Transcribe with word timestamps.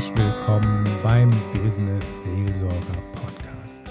herzlich 0.00 0.24
willkommen 0.24 0.84
beim 1.02 1.30
Business 1.62 2.04
Seelsorger 2.24 3.02
Podcast. 3.12 3.84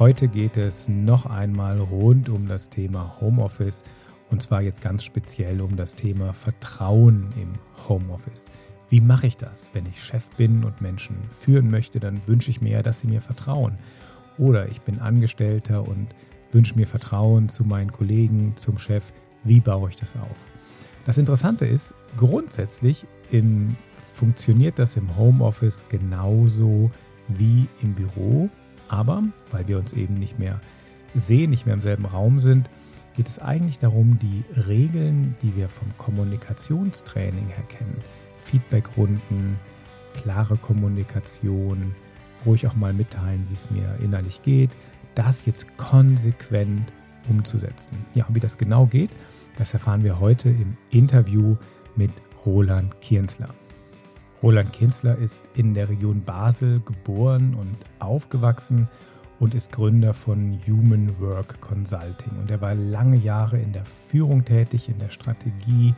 Heute 0.00 0.26
geht 0.26 0.56
es 0.56 0.88
noch 0.88 1.26
einmal 1.26 1.78
rund 1.78 2.28
um 2.28 2.48
das 2.48 2.70
Thema 2.70 3.20
Homeoffice 3.20 3.84
und 4.30 4.42
zwar 4.42 4.62
jetzt 4.62 4.80
ganz 4.80 5.04
speziell 5.04 5.60
um 5.60 5.76
das 5.76 5.94
Thema 5.94 6.32
Vertrauen 6.32 7.28
im 7.40 7.52
Homeoffice. 7.88 8.46
Wie 8.88 9.00
mache 9.00 9.28
ich 9.28 9.36
das? 9.36 9.70
Wenn 9.74 9.86
ich 9.86 10.02
Chef 10.02 10.28
bin 10.36 10.64
und 10.64 10.80
Menschen 10.80 11.16
führen 11.38 11.70
möchte, 11.70 12.00
dann 12.00 12.20
wünsche 12.26 12.50
ich 12.50 12.60
mir 12.60 12.82
dass 12.82 13.00
sie 13.00 13.06
mir 13.06 13.20
vertrauen. 13.20 13.78
Oder 14.38 14.68
ich 14.68 14.80
bin 14.80 14.98
Angestellter 14.98 15.86
und 15.86 16.08
wünsche 16.50 16.74
mir 16.74 16.88
Vertrauen 16.88 17.48
zu 17.48 17.62
meinen 17.62 17.92
Kollegen, 17.92 18.54
zum 18.56 18.78
Chef. 18.78 19.04
Wie 19.44 19.60
baue 19.60 19.90
ich 19.90 19.96
das 19.96 20.16
auf? 20.16 20.57
Das 21.08 21.16
Interessante 21.16 21.64
ist, 21.64 21.94
grundsätzlich 22.18 23.06
im, 23.30 23.76
funktioniert 24.14 24.78
das 24.78 24.94
im 24.94 25.16
Homeoffice 25.16 25.86
genauso 25.88 26.90
wie 27.28 27.66
im 27.80 27.94
Büro. 27.94 28.50
Aber 28.88 29.22
weil 29.50 29.66
wir 29.68 29.78
uns 29.78 29.94
eben 29.94 30.12
nicht 30.12 30.38
mehr 30.38 30.60
sehen, 31.14 31.48
nicht 31.48 31.64
mehr 31.64 31.76
im 31.76 31.80
selben 31.80 32.04
Raum 32.04 32.40
sind, 32.40 32.68
geht 33.16 33.26
es 33.26 33.38
eigentlich 33.38 33.78
darum, 33.78 34.18
die 34.18 34.44
Regeln, 34.68 35.34
die 35.40 35.56
wir 35.56 35.70
vom 35.70 35.88
Kommunikationstraining 35.96 37.46
her 37.46 37.64
kennen, 37.68 37.96
Feedbackrunden, 38.44 39.56
klare 40.22 40.58
Kommunikation, 40.58 41.94
ruhig 42.44 42.66
auch 42.66 42.76
mal 42.76 42.92
mitteilen, 42.92 43.46
wie 43.48 43.54
es 43.54 43.70
mir 43.70 43.96
innerlich 44.04 44.42
geht, 44.42 44.72
das 45.14 45.46
jetzt 45.46 45.74
konsequent 45.78 46.92
umzusetzen. 47.30 47.96
Ja, 48.14 48.26
wie 48.28 48.40
das 48.40 48.58
genau 48.58 48.84
geht, 48.84 49.10
das 49.58 49.74
erfahren 49.74 50.04
wir 50.04 50.20
heute 50.20 50.48
im 50.48 50.76
Interview 50.90 51.56
mit 51.96 52.12
Roland 52.46 53.00
Kienzler. 53.00 53.48
Roland 54.40 54.72
Kienzler 54.72 55.18
ist 55.18 55.40
in 55.54 55.74
der 55.74 55.88
Region 55.88 56.22
Basel 56.22 56.80
geboren 56.80 57.56
und 57.58 57.76
aufgewachsen 57.98 58.88
und 59.40 59.54
ist 59.56 59.72
Gründer 59.72 60.14
von 60.14 60.60
Human 60.66 61.10
Work 61.20 61.60
Consulting. 61.60 62.38
Und 62.40 62.52
er 62.52 62.60
war 62.60 62.76
lange 62.76 63.16
Jahre 63.16 63.58
in 63.58 63.72
der 63.72 63.84
Führung 63.84 64.44
tätig, 64.44 64.88
in 64.88 64.98
der 65.00 65.10
Strategie 65.10 65.92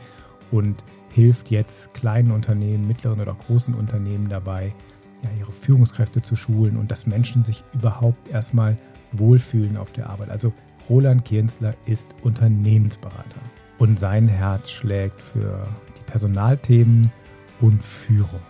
und 0.50 0.82
hilft 1.10 1.50
jetzt 1.50 1.92
kleinen 1.92 2.30
Unternehmen, 2.30 2.88
mittleren 2.88 3.20
oder 3.20 3.34
großen 3.34 3.74
Unternehmen 3.74 4.30
dabei, 4.30 4.74
ja, 5.22 5.30
ihre 5.38 5.52
Führungskräfte 5.52 6.22
zu 6.22 6.34
schulen 6.34 6.78
und 6.78 6.90
dass 6.90 7.06
Menschen 7.06 7.44
sich 7.44 7.62
überhaupt 7.74 8.28
erstmal 8.28 8.78
wohlfühlen 9.12 9.76
auf 9.76 9.92
der 9.92 10.08
Arbeit. 10.08 10.30
Also 10.30 10.54
Roland 10.90 11.24
Kienzler 11.24 11.74
ist 11.86 12.08
Unternehmensberater 12.24 13.40
und 13.78 14.00
sein 14.00 14.26
Herz 14.26 14.72
schlägt 14.72 15.20
für 15.20 15.64
die 15.96 16.10
Personalthemen 16.10 17.12
und 17.60 17.80
Führung. 17.80 18.40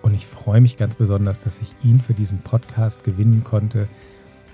Und 0.00 0.14
ich 0.14 0.26
freue 0.26 0.60
mich 0.60 0.76
ganz 0.76 0.94
besonders, 0.94 1.40
dass 1.40 1.58
ich 1.58 1.74
ihn 1.82 1.98
für 1.98 2.14
diesen 2.14 2.38
Podcast 2.38 3.02
gewinnen 3.02 3.42
konnte, 3.42 3.88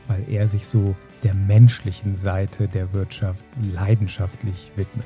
weil 0.08 0.24
er 0.30 0.48
sich 0.48 0.66
so 0.66 0.94
der 1.22 1.34
menschlichen 1.34 2.16
Seite 2.16 2.66
der 2.66 2.94
Wirtschaft 2.94 3.44
leidenschaftlich 3.74 4.72
widmet. 4.76 5.04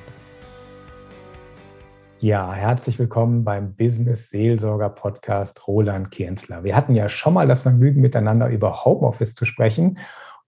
Ja, 2.21 2.53
herzlich 2.53 3.01
willkommen 3.01 3.43
beim 3.43 3.75
Business 3.75 4.31
Seelsorger 4.31 4.91
Podcast 4.91 5.67
Roland 5.67 6.13
Kienzler. 6.13 6.63
Wir 6.63 6.77
hatten 6.77 6.95
ja 6.95 7.09
schon 7.09 7.35
mal 7.35 7.49
das 7.49 7.63
Vergnügen, 7.63 8.01
miteinander 8.01 8.49
über 8.49 8.85
Homeoffice 8.85 9.35
zu 9.35 9.45
sprechen. 9.45 9.99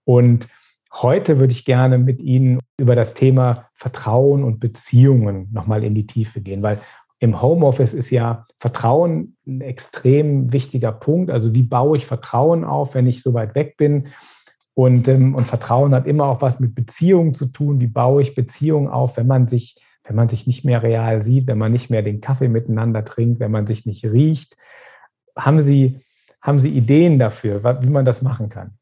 Und 0.05 0.47
heute 0.93 1.39
würde 1.39 1.51
ich 1.51 1.65
gerne 1.65 1.97
mit 1.97 2.19
Ihnen 2.19 2.59
über 2.77 2.95
das 2.95 3.13
Thema 3.13 3.69
Vertrauen 3.73 4.43
und 4.43 4.59
Beziehungen 4.59 5.49
nochmal 5.51 5.83
in 5.83 5.95
die 5.95 6.07
Tiefe 6.07 6.41
gehen, 6.41 6.63
weil 6.63 6.79
im 7.19 7.41
Homeoffice 7.41 7.93
ist 7.93 8.11
ja 8.11 8.45
Vertrauen 8.57 9.35
ein 9.45 9.61
extrem 9.61 10.53
wichtiger 10.53 10.93
Punkt. 10.93 11.29
Also 11.29 11.53
wie 11.53 11.63
baue 11.63 11.97
ich 11.97 12.05
Vertrauen 12.05 12.63
auf, 12.63 12.95
wenn 12.95 13.07
ich 13.07 13.21
so 13.21 13.33
weit 13.33 13.55
weg 13.55 13.75
bin? 13.75 14.07
Und, 14.73 15.09
ähm, 15.09 15.35
und 15.35 15.45
Vertrauen 15.45 15.93
hat 15.93 16.07
immer 16.07 16.25
auch 16.25 16.41
was 16.41 16.61
mit 16.61 16.75
Beziehungen 16.75 17.33
zu 17.33 17.47
tun. 17.47 17.81
Wie 17.81 17.87
baue 17.87 18.21
ich 18.21 18.35
Beziehungen 18.35 18.87
auf, 18.87 19.17
wenn 19.17 19.27
man 19.27 19.47
sich 19.47 19.75
wenn 20.09 20.15
man 20.15 20.27
sich 20.27 20.47
nicht 20.47 20.65
mehr 20.65 20.81
real 20.81 21.23
sieht, 21.23 21.45
wenn 21.45 21.59
man 21.59 21.71
nicht 21.71 21.91
mehr 21.91 22.01
den 22.01 22.19
Kaffee 22.19 22.47
miteinander 22.47 23.05
trinkt, 23.05 23.39
wenn 23.39 23.51
man 23.51 23.67
sich 23.67 23.85
nicht 23.85 24.03
riecht. 24.03 24.57
Haben 25.37 25.61
Sie, 25.61 26.01
haben 26.41 26.57
Sie 26.57 26.71
Ideen 26.71 27.19
dafür, 27.19 27.63
wie 27.83 27.89
man 27.89 28.05
das 28.05 28.23
machen 28.23 28.49
kann? 28.49 28.78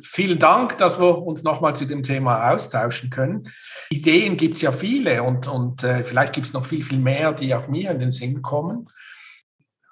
Vielen 0.00 0.38
Dank, 0.38 0.78
dass 0.78 1.00
wir 1.00 1.18
uns 1.18 1.42
nochmal 1.42 1.76
zu 1.76 1.84
dem 1.84 2.02
Thema 2.02 2.50
austauschen 2.50 3.10
können. 3.10 3.50
Ideen 3.90 4.36
gibt 4.36 4.56
es 4.56 4.62
ja 4.62 4.72
viele 4.72 5.22
und, 5.22 5.46
und 5.46 5.82
äh, 5.82 6.04
vielleicht 6.04 6.32
gibt 6.32 6.46
es 6.46 6.52
noch 6.52 6.64
viel, 6.64 6.84
viel 6.84 6.98
mehr, 6.98 7.32
die 7.32 7.54
auch 7.54 7.68
mir 7.68 7.90
in 7.90 7.98
den 7.98 8.12
Sinn 8.12 8.42
kommen. 8.42 8.88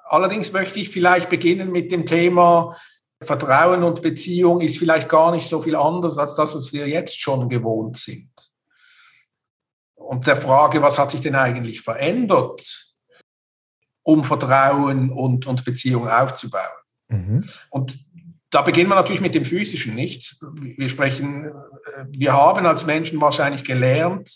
Allerdings 0.08 0.52
möchte 0.52 0.78
ich 0.78 0.90
vielleicht 0.90 1.28
beginnen 1.28 1.72
mit 1.72 1.90
dem 1.90 2.06
Thema 2.06 2.76
Vertrauen 3.22 3.82
und 3.82 4.02
Beziehung 4.02 4.60
ist 4.60 4.78
vielleicht 4.78 5.08
gar 5.08 5.32
nicht 5.32 5.48
so 5.48 5.60
viel 5.60 5.74
anders 5.74 6.18
als 6.18 6.34
das, 6.34 6.54
was 6.54 6.72
wir 6.72 6.86
jetzt 6.86 7.20
schon 7.20 7.48
gewohnt 7.48 7.96
sind 7.96 8.30
und 10.06 10.26
der 10.26 10.36
Frage, 10.36 10.80
was 10.82 10.98
hat 10.98 11.10
sich 11.10 11.20
denn 11.20 11.34
eigentlich 11.34 11.80
verändert, 11.80 12.94
um 14.02 14.24
Vertrauen 14.24 15.10
und, 15.10 15.46
und 15.46 15.64
Beziehungen 15.64 16.08
aufzubauen. 16.08 16.62
Mhm. 17.08 17.48
Und 17.70 17.98
da 18.50 18.62
beginnen 18.62 18.88
wir 18.88 18.94
natürlich 18.94 19.20
mit 19.20 19.34
dem 19.34 19.44
Physischen 19.44 19.94
nicht. 19.94 20.36
Wir 20.54 20.88
sprechen, 20.88 21.52
wir 22.08 22.32
haben 22.32 22.66
als 22.66 22.86
Menschen 22.86 23.20
wahrscheinlich 23.20 23.64
gelernt, 23.64 24.30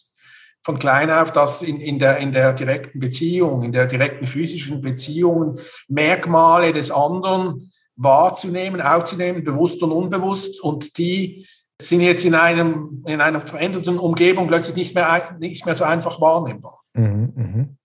von 0.62 0.78
klein 0.78 1.10
auf, 1.10 1.32
dass 1.32 1.62
in, 1.62 1.80
in, 1.80 1.98
der, 1.98 2.18
in 2.18 2.32
der 2.32 2.52
direkten 2.52 3.00
Beziehung, 3.00 3.62
in 3.62 3.72
der 3.72 3.86
direkten 3.86 4.26
physischen 4.26 4.82
Beziehung 4.82 5.58
Merkmale 5.88 6.72
des 6.72 6.90
anderen 6.90 7.72
wahrzunehmen, 7.96 8.80
aufzunehmen, 8.80 9.44
bewusst 9.44 9.82
und 9.82 9.92
unbewusst 9.92 10.62
und 10.62 10.98
die 10.98 11.46
sind 11.80 12.02
jetzt 12.02 12.24
in, 12.26 12.34
einem, 12.34 13.02
in 13.06 13.22
einer 13.22 13.40
veränderten 13.40 13.98
Umgebung 13.98 14.48
plötzlich 14.48 14.76
nicht 14.76 14.94
mehr, 14.94 15.36
nicht 15.38 15.64
mehr 15.64 15.74
so 15.74 15.84
einfach 15.84 16.20
wahrnehmbar. 16.20 16.80
Mhm, 16.92 17.32
mhm. 17.34 17.76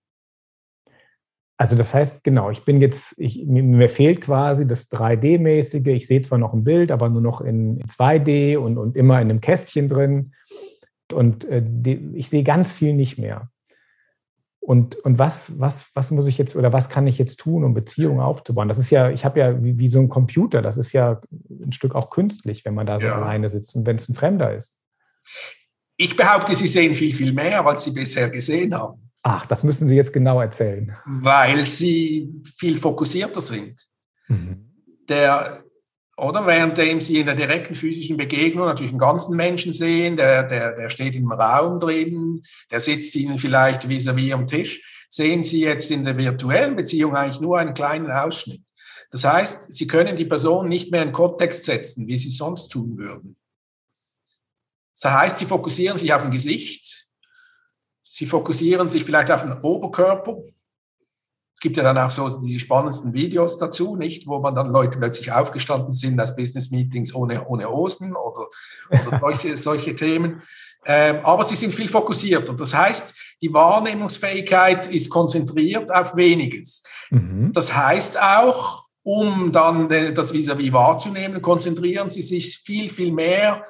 Also 1.58 1.74
das 1.74 1.94
heißt, 1.94 2.22
genau, 2.22 2.50
ich 2.50 2.64
bin 2.64 2.80
jetzt, 2.80 3.14
ich, 3.18 3.44
mir 3.46 3.88
fehlt 3.88 4.20
quasi 4.20 4.66
das 4.66 4.90
3D-mäßige. 4.90 5.88
Ich 5.88 6.06
sehe 6.06 6.20
zwar 6.20 6.38
noch 6.38 6.52
ein 6.52 6.64
Bild, 6.64 6.90
aber 6.90 7.08
nur 7.08 7.22
noch 7.22 7.40
in 7.40 7.80
2D 7.84 8.58
und, 8.58 8.76
und 8.76 8.94
immer 8.94 9.20
in 9.22 9.30
einem 9.30 9.40
Kästchen 9.40 9.88
drin. 9.88 10.32
Und 11.12 11.44
äh, 11.46 11.62
die, 11.64 12.12
ich 12.14 12.28
sehe 12.28 12.42
ganz 12.42 12.74
viel 12.74 12.92
nicht 12.92 13.18
mehr. 13.18 13.50
Und, 14.66 14.96
und 14.96 15.18
was, 15.18 15.58
was, 15.60 15.86
was 15.94 16.10
muss 16.10 16.26
ich 16.26 16.38
jetzt 16.38 16.56
oder 16.56 16.72
was 16.72 16.88
kann 16.88 17.06
ich 17.06 17.18
jetzt 17.18 17.36
tun, 17.36 17.62
um 17.62 17.72
Beziehungen 17.72 18.20
aufzubauen? 18.20 18.68
Das 18.68 18.78
ist 18.78 18.90
ja, 18.90 19.10
ich 19.10 19.24
habe 19.24 19.38
ja 19.38 19.62
wie, 19.62 19.78
wie, 19.78 19.88
so 19.88 20.00
ein 20.00 20.08
Computer, 20.08 20.60
das 20.60 20.76
ist 20.76 20.92
ja 20.92 21.20
ein 21.48 21.72
Stück 21.72 21.94
auch 21.94 22.10
künstlich, 22.10 22.64
wenn 22.64 22.74
man 22.74 22.84
da 22.84 22.98
so 22.98 23.06
ja. 23.06 23.14
alleine 23.14 23.48
sitzt 23.48 23.76
und 23.76 23.86
wenn 23.86 23.96
es 23.96 24.08
ein 24.08 24.16
Fremder 24.16 24.54
ist. 24.54 24.76
Ich 25.96 26.16
behaupte, 26.16 26.54
Sie 26.54 26.66
sehen 26.66 26.94
viel, 26.94 27.14
viel 27.14 27.32
mehr, 27.32 27.64
als 27.64 27.84
Sie 27.84 27.92
bisher 27.92 28.28
gesehen 28.28 28.74
haben. 28.74 29.05
Ach, 29.28 29.44
das 29.44 29.64
müssen 29.64 29.88
Sie 29.88 29.96
jetzt 29.96 30.12
genau 30.12 30.40
erzählen. 30.40 30.96
Weil 31.04 31.66
Sie 31.66 32.32
viel 32.56 32.76
fokussierter 32.76 33.40
sind. 33.40 33.84
Mhm. 34.28 34.70
Der 35.08 35.64
oder 36.16 36.46
währenddem 36.46 37.00
Sie 37.00 37.18
in 37.18 37.26
der 37.26 37.34
direkten 37.34 37.74
physischen 37.74 38.16
Begegnung 38.16 38.66
natürlich 38.66 38.92
einen 38.92 39.00
ganzen 39.00 39.34
Menschen 39.34 39.72
sehen, 39.72 40.16
der, 40.16 40.44
der, 40.44 40.76
der 40.76 40.88
steht 40.90 41.16
im 41.16 41.32
Raum 41.32 41.80
drin, 41.80 42.40
der 42.70 42.80
sitzt 42.80 43.16
Ihnen 43.16 43.36
vielleicht 43.38 43.88
vis-à-vis 43.88 44.28
-vis 44.28 44.32
am 44.32 44.46
Tisch, 44.46 45.06
sehen 45.08 45.42
Sie 45.42 45.62
jetzt 45.62 45.90
in 45.90 46.04
der 46.04 46.16
virtuellen 46.16 46.76
Beziehung 46.76 47.16
eigentlich 47.16 47.40
nur 47.40 47.58
einen 47.58 47.74
kleinen 47.74 48.12
Ausschnitt. 48.12 48.62
Das 49.10 49.24
heißt, 49.24 49.72
Sie 49.72 49.88
können 49.88 50.16
die 50.16 50.24
Person 50.26 50.68
nicht 50.68 50.92
mehr 50.92 51.02
in 51.02 51.10
Kontext 51.10 51.64
setzen, 51.64 52.06
wie 52.06 52.16
Sie 52.16 52.28
es 52.28 52.38
sonst 52.38 52.68
tun 52.68 52.96
würden. 52.96 53.36
Das 54.94 55.12
heißt, 55.12 55.38
Sie 55.38 55.46
fokussieren 55.46 55.98
sich 55.98 56.14
auf 56.14 56.24
ein 56.24 56.30
Gesicht, 56.30 57.05
Sie 58.16 58.24
fokussieren 58.24 58.88
sich 58.88 59.04
vielleicht 59.04 59.30
auf 59.30 59.42
den 59.42 59.52
Oberkörper, 59.60 60.38
es 61.52 61.60
gibt 61.60 61.76
ja 61.76 61.82
dann 61.82 61.98
auch 61.98 62.10
so 62.10 62.40
die 62.40 62.58
spannendsten 62.58 63.12
Videos 63.12 63.58
dazu, 63.58 63.94
nicht, 63.94 64.26
wo 64.26 64.38
man 64.38 64.54
dann 64.54 64.68
Leute 64.68 64.98
plötzlich 64.98 65.32
aufgestanden 65.32 65.92
sind 65.92 66.18
aus 66.18 66.34
Business 66.34 66.70
Meetings 66.70 67.14
ohne, 67.14 67.46
ohne 67.46 67.68
Hosen 67.68 68.16
oder, 68.16 68.46
oder 68.88 69.18
solche, 69.20 69.58
solche 69.58 69.94
Themen. 69.94 70.40
Ähm, 70.86 71.18
aber 71.24 71.44
sie 71.44 71.56
sind 71.56 71.74
viel 71.74 71.88
fokussiert 71.88 72.48
und 72.48 72.58
das 72.58 72.74
heißt, 72.74 73.14
die 73.42 73.52
Wahrnehmungsfähigkeit 73.52 74.86
ist 74.86 75.10
konzentriert 75.10 75.92
auf 75.94 76.16
weniges. 76.16 76.84
Mhm. 77.10 77.52
Das 77.52 77.76
heißt 77.76 78.18
auch, 78.18 78.86
um 79.02 79.52
dann 79.52 79.90
das 80.14 80.32
vis-à-vis 80.32 80.68
-vis 80.68 80.72
wahrzunehmen, 80.72 81.42
konzentrieren 81.42 82.08
sie 82.08 82.22
sich 82.22 82.56
viel, 82.64 82.88
viel 82.88 83.12
mehr 83.12 83.62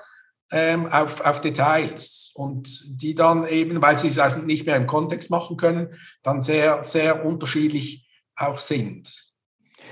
ähm, 0.50 0.86
auf, 0.86 1.20
auf 1.20 1.40
Details 1.40 2.32
und 2.34 2.68
die 2.86 3.14
dann 3.14 3.46
eben, 3.46 3.82
weil 3.82 3.96
sie 3.96 4.08
es 4.08 4.18
also 4.18 4.38
nicht 4.38 4.66
mehr 4.66 4.76
im 4.76 4.86
Kontext 4.86 5.30
machen 5.30 5.56
können, 5.56 5.94
dann 6.22 6.40
sehr, 6.40 6.84
sehr 6.84 7.24
unterschiedlich 7.24 8.08
auch 8.36 8.60
sind. 8.60 9.32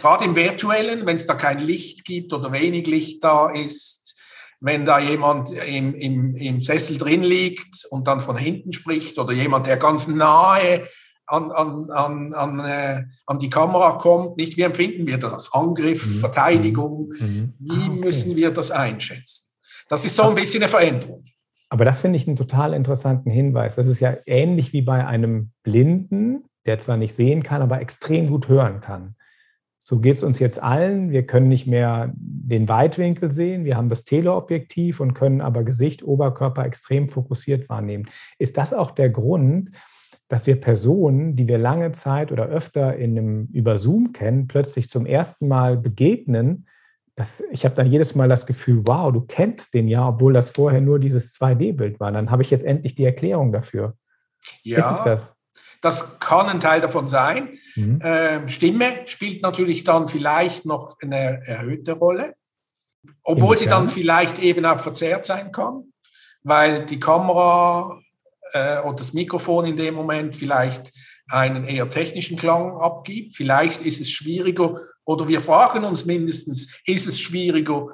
Gerade 0.00 0.24
im 0.24 0.36
virtuellen, 0.36 1.06
wenn 1.06 1.16
es 1.16 1.26
da 1.26 1.34
kein 1.34 1.60
Licht 1.60 2.04
gibt 2.04 2.32
oder 2.32 2.52
wenig 2.52 2.86
Licht 2.86 3.24
da 3.24 3.50
ist, 3.50 4.20
wenn 4.60 4.86
da 4.86 4.98
jemand 4.98 5.50
im, 5.50 5.94
im, 5.94 6.36
im 6.36 6.60
Sessel 6.60 6.98
drin 6.98 7.22
liegt 7.22 7.86
und 7.90 8.06
dann 8.06 8.20
von 8.20 8.36
hinten 8.36 8.72
spricht 8.72 9.18
oder 9.18 9.32
jemand, 9.32 9.66
der 9.66 9.76
ganz 9.76 10.06
nahe 10.06 10.88
an, 11.26 11.50
an, 11.50 11.90
an, 11.90 12.32
an, 12.34 12.60
äh, 12.60 13.04
an 13.26 13.38
die 13.38 13.50
Kamera 13.50 13.92
kommt, 13.92 14.36
nicht 14.36 14.56
wie 14.56 14.62
empfinden 14.62 15.06
wir 15.06 15.18
das? 15.18 15.52
Angriff, 15.52 16.06
mhm. 16.06 16.18
Verteidigung, 16.18 17.12
mhm. 17.18 17.26
mhm. 17.26 17.54
wie 17.58 17.72
ah, 17.72 17.86
okay. 17.88 18.00
müssen 18.00 18.36
wir 18.36 18.50
das 18.50 18.70
einschätzen? 18.70 19.53
Das 19.88 20.04
ist 20.04 20.16
so 20.16 20.24
ein 20.24 20.34
bisschen 20.34 20.62
eine 20.62 20.70
Veränderung. 20.70 21.24
Aber 21.68 21.84
das 21.84 22.00
finde 22.00 22.16
ich 22.16 22.26
einen 22.26 22.36
total 22.36 22.72
interessanten 22.72 23.30
Hinweis. 23.30 23.76
Das 23.76 23.86
ist 23.86 24.00
ja 24.00 24.16
ähnlich 24.26 24.72
wie 24.72 24.82
bei 24.82 25.06
einem 25.06 25.50
Blinden, 25.62 26.44
der 26.66 26.78
zwar 26.78 26.96
nicht 26.96 27.14
sehen 27.14 27.42
kann, 27.42 27.62
aber 27.62 27.80
extrem 27.80 28.28
gut 28.28 28.48
hören 28.48 28.80
kann. 28.80 29.16
So 29.80 29.98
geht 29.98 30.16
es 30.16 30.22
uns 30.22 30.38
jetzt 30.38 30.62
allen. 30.62 31.10
Wir 31.10 31.26
können 31.26 31.48
nicht 31.48 31.66
mehr 31.66 32.12
den 32.16 32.68
Weitwinkel 32.68 33.32
sehen. 33.32 33.66
Wir 33.66 33.76
haben 33.76 33.90
das 33.90 34.04
Teleobjektiv 34.04 35.00
und 35.00 35.12
können 35.12 35.42
aber 35.42 35.62
Gesicht, 35.62 36.02
Oberkörper 36.02 36.64
extrem 36.64 37.10
fokussiert 37.10 37.68
wahrnehmen. 37.68 38.08
Ist 38.38 38.56
das 38.56 38.72
auch 38.72 38.92
der 38.92 39.10
Grund, 39.10 39.72
dass 40.28 40.46
wir 40.46 40.58
Personen, 40.58 41.36
die 41.36 41.48
wir 41.48 41.58
lange 41.58 41.92
Zeit 41.92 42.32
oder 42.32 42.46
öfter 42.46 42.96
in 42.96 43.18
einem, 43.18 43.48
über 43.52 43.76
Zoom 43.76 44.14
kennen, 44.14 44.48
plötzlich 44.48 44.88
zum 44.88 45.04
ersten 45.04 45.48
Mal 45.48 45.76
begegnen? 45.76 46.66
Das, 47.16 47.42
ich 47.52 47.64
habe 47.64 47.74
dann 47.74 47.86
jedes 47.86 48.14
Mal 48.14 48.28
das 48.28 48.44
Gefühl, 48.44 48.82
wow, 48.86 49.12
du 49.12 49.20
kennst 49.20 49.72
den 49.72 49.86
ja, 49.86 50.08
obwohl 50.08 50.32
das 50.32 50.50
vorher 50.50 50.80
nur 50.80 50.98
dieses 50.98 51.34
2D-Bild 51.38 52.00
war. 52.00 52.10
Dann 52.10 52.30
habe 52.30 52.42
ich 52.42 52.50
jetzt 52.50 52.64
endlich 52.64 52.96
die 52.96 53.04
Erklärung 53.04 53.52
dafür. 53.52 53.96
Ja, 54.62 54.78
ist 54.78 54.98
es 54.98 55.04
das? 55.04 55.36
Das 55.80 56.18
kann 56.18 56.48
ein 56.48 56.60
Teil 56.60 56.80
davon 56.80 57.08
sein. 57.08 57.50
Mhm. 57.76 58.00
Ähm, 58.02 58.48
Stimme 58.48 59.06
spielt 59.06 59.42
natürlich 59.42 59.84
dann 59.84 60.08
vielleicht 60.08 60.64
noch 60.64 60.96
eine 61.00 61.46
erhöhte 61.46 61.92
Rolle, 61.92 62.34
obwohl 63.22 63.58
sie 63.58 63.66
dann 63.66 63.88
vielleicht 63.88 64.38
eben 64.38 64.64
auch 64.64 64.78
verzerrt 64.78 65.24
sein 65.24 65.52
kann, 65.52 65.92
weil 66.42 66.86
die 66.86 66.98
Kamera 66.98 68.00
äh, 68.54 68.78
oder 68.78 68.96
das 68.96 69.12
Mikrofon 69.12 69.66
in 69.66 69.76
dem 69.76 69.94
Moment 69.94 70.34
vielleicht 70.34 70.90
einen 71.28 71.64
eher 71.64 71.88
technischen 71.88 72.38
Klang 72.38 72.78
abgibt. 72.78 73.36
Vielleicht 73.36 73.84
ist 73.84 74.00
es 74.00 74.10
schwieriger 74.10 74.80
oder 75.04 75.28
wir 75.28 75.40
fragen 75.40 75.84
uns 75.84 76.04
mindestens, 76.04 76.72
ist 76.86 77.06
es 77.06 77.20
schwieriger, 77.20 77.88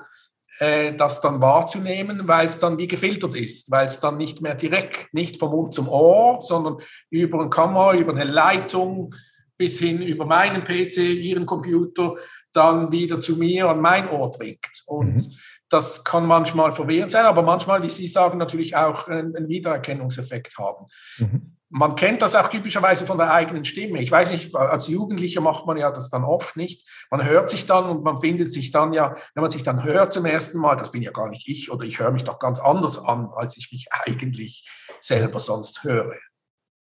äh, 0.59 0.95
das 0.95 1.21
dann 1.21 1.41
wahrzunehmen, 1.41 2.29
weil 2.29 2.47
es 2.47 2.59
dann 2.59 2.79
wie 2.79 2.87
gefiltert 2.87 3.35
ist, 3.35 3.71
weil 3.71 3.87
es 3.87 3.99
dann 3.99 4.19
nicht 4.19 4.43
mehr 4.43 4.55
direkt, 4.55 5.12
nicht 5.15 5.39
vom 5.39 5.51
Mund 5.51 5.75
zum 5.75 5.89
Ohr, 5.89 6.41
sondern 6.41 6.77
über 7.09 7.41
eine 7.41 7.51
Kamera, 7.51 7.95
über 7.95 8.12
eine 8.12 8.25
Leitung 8.25 9.15
bis 9.57 9.79
hin 9.79 10.01
über 10.01 10.25
meinen 10.25 10.65
PC, 10.65 10.99
Ihren 10.99 11.45
Computer, 11.45 12.15
dann 12.53 12.91
wieder 12.93 13.21
zu 13.21 13.37
mir 13.37 13.69
an 13.69 13.81
mein 13.81 14.09
Ohr 14.09 14.31
dringt. 14.31 14.83
Und 14.87 15.17
mhm. 15.17 15.33
das 15.69 16.03
kann 16.03 16.27
manchmal 16.27 16.73
verwirrend 16.73 17.12
sein, 17.12 17.27
aber 17.27 17.43
manchmal, 17.43 17.83
wie 17.83 17.91
Sie 17.91 18.09
sagen, 18.09 18.39
natürlich 18.39 18.75
auch 18.75 19.07
einen 19.09 19.49
Wiedererkennungseffekt 19.49 20.57
haben. 20.57 20.87
Mhm. 21.19 21.57
Man 21.72 21.94
kennt 21.94 22.20
das 22.20 22.34
auch 22.34 22.49
typischerweise 22.49 23.06
von 23.06 23.17
der 23.17 23.32
eigenen 23.32 23.64
Stimme. 23.64 24.02
Ich 24.02 24.11
weiß 24.11 24.32
nicht, 24.32 24.55
als 24.56 24.88
Jugendlicher 24.88 25.40
macht 25.40 25.67
man 25.67 25.76
ja 25.76 25.93
das 25.93 26.11
dann 26.11 26.25
oft 26.25 26.56
nicht. 26.56 26.88
Man 27.12 27.25
hört 27.25 27.49
sich 27.49 27.64
dann 27.64 27.84
und 27.84 28.02
man 28.02 28.19
findet 28.19 28.52
sich 28.52 28.72
dann 28.72 28.93
ja, 28.93 29.14
wenn 29.34 29.43
man 29.43 29.52
sich 29.52 29.62
dann 29.62 29.84
hört 29.84 30.12
zum 30.12 30.25
ersten 30.26 30.58
Mal, 30.58 30.75
das 30.75 30.90
bin 30.90 31.00
ja 31.00 31.12
gar 31.12 31.28
nicht 31.28 31.49
ich 31.49 31.70
oder 31.70 31.84
ich 31.84 32.00
höre 32.00 32.11
mich 32.11 32.25
doch 32.25 32.40
ganz 32.40 32.58
anders 32.58 32.99
an, 32.99 33.31
als 33.32 33.56
ich 33.56 33.70
mich 33.70 33.87
eigentlich 34.06 34.69
selber 35.00 35.38
sonst 35.38 35.84
höre. 35.84 36.17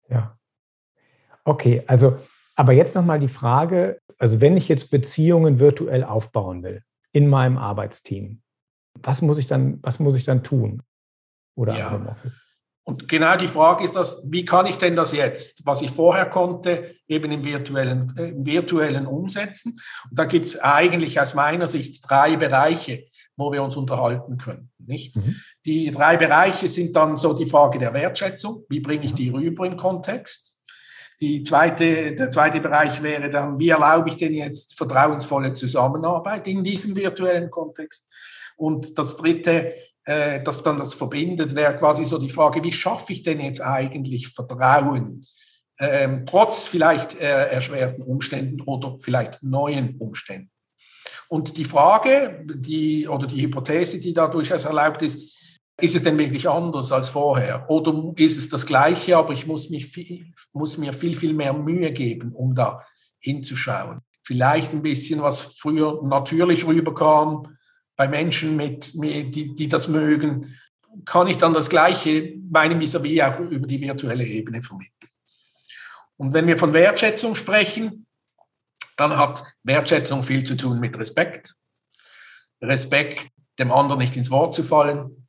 Ja. 0.09 0.39
Okay, 1.45 1.83
also, 1.89 2.19
aber 2.55 2.73
jetzt 2.73 2.95
nochmal 2.95 3.19
die 3.19 3.29
Frage, 3.29 4.01
also 4.19 4.41
wenn 4.41 4.57
ich 4.57 4.69
jetzt 4.69 4.91
Beziehungen 4.93 5.59
virtuell 5.59 6.05
aufbauen 6.05 6.63
will 6.63 6.85
in 7.11 7.29
meinem 7.29 7.59
Arbeitsteam, 7.59 8.43
was 8.95 9.21
muss 9.21 9.39
ich 9.39 9.49
dann, 9.49 9.81
was 9.83 9.99
muss 9.99 10.15
ich 10.15 10.25
dann 10.25 10.45
tun? 10.45 10.83
Oder 11.57 11.77
ja. 11.77 11.89
im 11.95 12.07
Office? 12.07 12.50
Und 12.85 13.09
genau 13.09 13.37
die 13.37 13.49
Frage 13.49 13.85
ist 13.85 13.95
das, 13.95 14.23
wie 14.27 14.45
kann 14.45 14.67
ich 14.67 14.79
denn 14.79 14.97
das 14.97 15.13
jetzt, 15.13 15.67
was 15.67 15.83
ich 15.83 15.91
vorher 15.91 16.27
konnte, 16.27 16.97
eben 17.07 17.31
im 17.31 17.45
virtuellen, 17.45 18.15
äh, 18.17 18.29
im 18.31 18.47
virtuellen 18.47 19.07
umsetzen? 19.07 19.79
Und 20.11 20.19
da 20.19 20.25
gibt 20.25 20.49
es 20.49 20.59
eigentlich 20.59 21.21
aus 21.21 21.35
meiner 21.35 21.69
Sicht 21.69 22.03
drei 22.09 22.37
Bereiche, 22.37 23.05
wo 23.37 23.53
wir 23.53 23.63
uns 23.63 23.77
unterhalten 23.77 24.39
können. 24.39 24.71
Nicht? 24.79 25.17
Mhm. 25.17 25.37
Die 25.67 25.91
drei 25.91 26.17
Bereiche 26.17 26.69
sind 26.69 26.97
dann 26.97 27.17
so 27.17 27.33
die 27.33 27.47
Frage 27.47 27.79
der 27.79 27.95
Wertschätzung. 27.95 28.65
Wie 28.69 28.81
bringe 28.81 29.05
ich 29.05 29.15
die 29.15 29.29
rüber 29.29 29.67
im 29.67 29.77
Kontext? 29.77 30.59
Die 31.21 31.43
zweite, 31.43 32.15
der 32.15 32.31
zweite 32.31 32.61
Bereich 32.61 33.03
wäre 33.03 33.29
dann, 33.29 33.59
wie 33.59 33.69
erlaube 33.69 34.09
ich 34.09 34.17
denn 34.17 34.33
jetzt 34.33 34.77
vertrauensvolle 34.77 35.53
Zusammenarbeit 35.53 36.49
in 36.49 36.65
diesem 36.65 36.97
virtuellen 36.97 37.51
Kontext? 37.51 38.07
Und 38.57 38.99
das 38.99 39.17
dritte 39.17 39.75
äh, 40.05 40.43
das 40.43 40.63
dann 40.63 40.79
das 40.79 40.95
verbindet, 40.95 41.55
wäre 41.55 41.77
quasi 41.77 42.05
so 42.05 42.19
die 42.19 42.31
Frage, 42.31 42.63
wie 42.63 42.73
schaffe 42.73 43.13
ich 43.13 43.23
denn 43.23 43.41
jetzt 43.41 43.61
eigentlich 43.61 44.29
Vertrauen, 44.29 45.27
ähm, 45.79 46.27
trotz 46.27 46.67
vielleicht 46.67 47.19
äh, 47.19 47.49
erschwerten 47.49 48.03
Umständen 48.03 48.61
oder 48.63 48.97
vielleicht 48.99 49.43
neuen 49.43 49.97
Umständen. 49.99 50.51
Und 51.29 51.57
die 51.57 51.65
Frage, 51.65 52.45
die, 52.45 53.07
oder 53.07 53.27
die 53.27 53.43
Hypothese, 53.43 54.01
die 54.01 54.13
da 54.13 54.27
durchaus 54.27 54.65
erlaubt 54.65 55.01
ist, 55.03 55.37
ist 55.81 55.95
es 55.95 56.03
denn 56.03 56.19
wirklich 56.19 56.49
anders 56.49 56.93
als 56.93 57.09
vorher? 57.09 57.65
Oder 57.71 58.13
ist 58.17 58.37
es 58.37 58.49
das 58.49 58.67
Gleiche, 58.67 59.17
aber 59.17 59.33
ich 59.33 59.47
muss, 59.47 59.71
mich 59.71 59.87
viel, 59.87 60.33
muss 60.53 60.77
mir 60.77 60.93
viel, 60.93 61.17
viel 61.17 61.33
mehr 61.33 61.55
Mühe 61.55 61.93
geben, 61.93 62.33
um 62.33 62.55
da 62.55 62.85
hinzuschauen? 63.19 64.01
Vielleicht 64.23 64.73
ein 64.73 64.83
bisschen, 64.83 65.23
was 65.23 65.41
früher 65.41 66.01
natürlich 66.05 66.67
rüberkam, 66.67 67.57
bei 68.01 68.09
Menschen, 68.09 68.57
mit, 68.57 68.95
mit, 68.95 69.35
die, 69.35 69.55
die 69.55 69.69
das 69.69 69.87
mögen, 69.87 70.57
kann 71.05 71.27
ich 71.27 71.37
dann 71.37 71.53
das 71.53 71.69
Gleiche 71.69 72.35
meinem 72.51 72.81
vis-à-vis 72.81 73.21
auch 73.21 73.41
über 73.41 73.67
die 73.67 73.79
virtuelle 73.79 74.25
Ebene 74.25 74.63
vermitteln. 74.63 75.11
Und 76.17 76.33
wenn 76.33 76.47
wir 76.47 76.57
von 76.57 76.73
Wertschätzung 76.73 77.35
sprechen, 77.35 78.07
dann 78.97 79.19
hat 79.19 79.45
Wertschätzung 79.65 80.23
viel 80.23 80.45
zu 80.45 80.57
tun 80.57 80.81
mit 80.81 80.99
Respekt. 80.99 81.55
Respekt, 82.63 83.29
dem 83.59 83.71
anderen 83.71 83.99
nicht 83.99 84.17
ins 84.17 84.31
Wort 84.31 84.55
zu 84.55 84.65
fallen, 84.65 85.29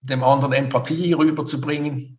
dem 0.00 0.24
anderen 0.24 0.54
Empathie 0.54 1.12
rüberzubringen, 1.12 2.18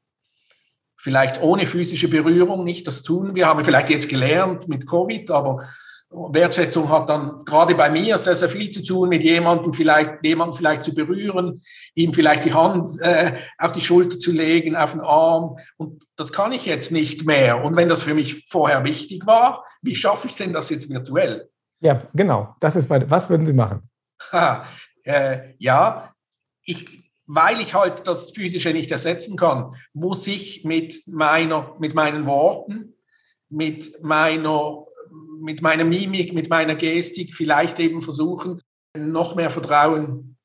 vielleicht 0.96 1.42
ohne 1.42 1.66
physische 1.66 2.08
Berührung 2.08 2.64
nicht 2.64 2.86
das 2.86 3.02
tun. 3.02 3.34
Wir 3.34 3.48
haben 3.48 3.66
vielleicht 3.66 3.90
jetzt 3.90 4.10
gelernt 4.10 4.68
mit 4.68 4.88
Covid, 4.88 5.32
aber 5.32 5.68
Wertschätzung 6.12 6.90
hat 6.90 7.10
dann 7.10 7.46
gerade 7.46 7.74
bei 7.76 7.90
mir 7.90 8.18
sehr, 8.18 8.36
sehr 8.36 8.50
viel 8.50 8.70
zu 8.70 8.84
tun, 8.84 9.10
mit 9.10 9.24
jemandem 9.24 9.74
vielleicht, 9.74 10.24
jemanden 10.24 10.56
vielleicht 10.56 10.84
zu 10.84 10.94
berühren, 10.94 11.62
ihm 11.96 12.14
vielleicht 12.14 12.46
die 12.46 12.54
Hand 12.54 12.90
äh, 13.00 13.32
auf 13.58 13.72
die 13.72 13.82
Schulter 13.82 14.18
zu 14.18 14.32
legen, 14.32 14.76
auf 14.76 14.92
den 14.92 15.02
Arm. 15.02 15.58
Und 15.78 16.04
das 16.18 16.34
kann 16.34 16.52
ich 16.52 16.66
jetzt 16.66 16.92
nicht 16.92 17.26
mehr. 17.26 17.64
Und 17.64 17.76
wenn 17.76 17.90
das 17.90 18.02
für 18.02 18.14
mich 18.14 18.46
vorher 18.50 18.84
wichtig 18.84 19.26
war, 19.26 19.64
wie 19.82 19.96
schaffe 19.96 20.28
ich 20.28 20.36
denn 20.36 20.54
das 20.54 20.70
jetzt 20.70 20.90
virtuell? 20.90 21.50
Ja, 21.80 22.04
genau. 22.14 22.56
Das 22.60 22.76
ist 22.76 22.90
meine, 22.90 23.10
was 23.10 23.30
würden 23.30 23.46
Sie 23.46 23.54
machen? 23.54 23.90
Ha, 24.32 24.66
äh, 25.04 25.54
ja, 25.58 26.14
ich, 26.64 27.10
weil 27.26 27.60
ich 27.62 27.74
halt 27.74 28.06
das 28.06 28.32
Physische 28.32 28.72
nicht 28.72 28.92
ersetzen 28.92 29.38
kann, 29.38 29.76
muss 29.94 30.28
ich 30.28 30.66
mit 30.66 31.08
meiner, 31.08 31.76
mit 31.80 31.96
meinen 31.96 32.28
Worten, 32.28 32.96
mit 33.50 34.04
meiner 34.04 34.86
mit 35.42 35.62
meiner 35.62 35.84
Mimik, 35.84 36.34
mit 36.34 36.50
meiner 36.50 36.76
Gestik 36.76 37.34
vielleicht 37.34 37.80
eben 37.80 38.02
versuchen, 38.02 38.62
noch 38.96 39.36
mehr 39.36 39.50
Vertrauen 39.50 40.38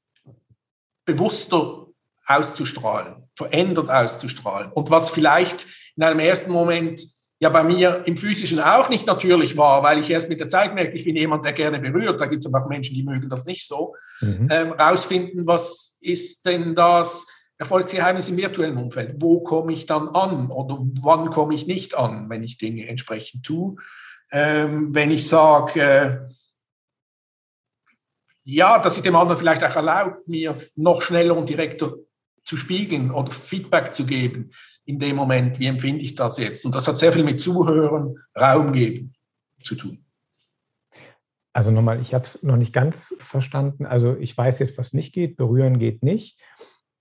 bewusster 1.04 1.86
auszustrahlen, 2.26 3.28
verändert 3.36 3.90
auszustrahlen. 3.90 4.72
Und 4.72 4.90
was 4.90 5.10
vielleicht 5.10 5.66
in 5.96 6.02
einem 6.02 6.18
ersten 6.18 6.50
Moment 6.50 7.00
ja 7.38 7.50
bei 7.50 7.62
mir 7.62 8.02
im 8.06 8.16
Physischen 8.16 8.60
auch 8.60 8.88
nicht 8.88 9.06
natürlich 9.06 9.56
war, 9.56 9.82
weil 9.82 9.98
ich 9.98 10.10
erst 10.10 10.28
mit 10.28 10.40
der 10.40 10.48
Zeit 10.48 10.74
merke, 10.74 10.96
ich 10.96 11.04
bin 11.04 11.16
jemand, 11.16 11.44
der 11.44 11.52
gerne 11.52 11.78
berührt, 11.78 12.20
da 12.20 12.26
gibt 12.26 12.44
es 12.44 12.52
aber 12.52 12.64
auch 12.64 12.68
Menschen, 12.68 12.94
die 12.94 13.02
mögen 13.02 13.28
das 13.28 13.44
nicht 13.44 13.66
so, 13.66 13.94
mhm. 14.20 14.48
ähm, 14.50 14.72
rausfinden, 14.72 15.46
was 15.46 15.98
ist 16.00 16.46
denn 16.46 16.74
das 16.74 17.26
Erfolgsgeheimnis 17.58 18.28
im 18.28 18.36
virtuellen 18.36 18.76
Umfeld? 18.76 19.16
Wo 19.18 19.40
komme 19.40 19.72
ich 19.72 19.86
dann 19.86 20.08
an 20.08 20.50
oder 20.50 20.78
wann 21.02 21.30
komme 21.30 21.54
ich 21.54 21.66
nicht 21.66 21.94
an, 21.94 22.28
wenn 22.28 22.42
ich 22.42 22.58
Dinge 22.58 22.86
entsprechend 22.88 23.44
tue? 23.44 23.76
Ähm, 24.30 24.94
wenn 24.94 25.10
ich 25.10 25.26
sage, 25.26 25.80
äh, 25.80 26.18
ja, 28.44 28.78
dass 28.78 28.96
ich 28.96 29.02
dem 29.02 29.16
anderen 29.16 29.38
vielleicht 29.38 29.64
auch 29.64 29.74
erlaubt, 29.74 30.28
mir 30.28 30.58
noch 30.76 31.02
schneller 31.02 31.36
und 31.36 31.48
direkter 31.48 31.94
zu 32.44 32.56
spiegeln 32.56 33.10
oder 33.10 33.32
Feedback 33.32 33.92
zu 33.92 34.06
geben 34.06 34.50
in 34.84 35.00
dem 35.00 35.16
Moment, 35.16 35.58
wie 35.58 35.66
empfinde 35.66 36.02
ich 36.02 36.14
das 36.14 36.38
jetzt? 36.38 36.64
Und 36.64 36.74
das 36.74 36.86
hat 36.86 36.96
sehr 36.96 37.12
viel 37.12 37.24
mit 37.24 37.40
Zuhören, 37.40 38.18
Raum 38.38 38.72
geben 38.72 39.12
zu 39.62 39.74
tun. 39.74 40.04
Also 41.52 41.72
nochmal, 41.72 42.00
ich 42.00 42.14
habe 42.14 42.24
es 42.24 42.42
noch 42.42 42.56
nicht 42.56 42.72
ganz 42.72 43.14
verstanden. 43.18 43.84
Also 43.84 44.16
ich 44.16 44.36
weiß 44.36 44.60
jetzt, 44.60 44.78
was 44.78 44.92
nicht 44.92 45.12
geht. 45.12 45.36
Berühren 45.36 45.78
geht 45.78 46.02
nicht. 46.02 46.38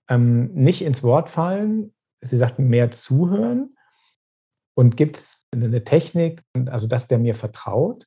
Ähm, 0.08 0.52
nicht 0.52 0.82
ins 0.82 1.02
Wort 1.02 1.28
fallen. 1.28 1.94
Sie 2.22 2.36
sagten 2.36 2.66
mehr 2.68 2.90
zuhören. 2.90 3.76
Und 4.74 4.96
gibt 4.96 5.18
es 5.18 5.45
eine 5.64 5.84
Technik, 5.84 6.42
also 6.70 6.86
dass 6.86 7.08
der 7.08 7.18
mir 7.18 7.34
vertraut? 7.34 8.06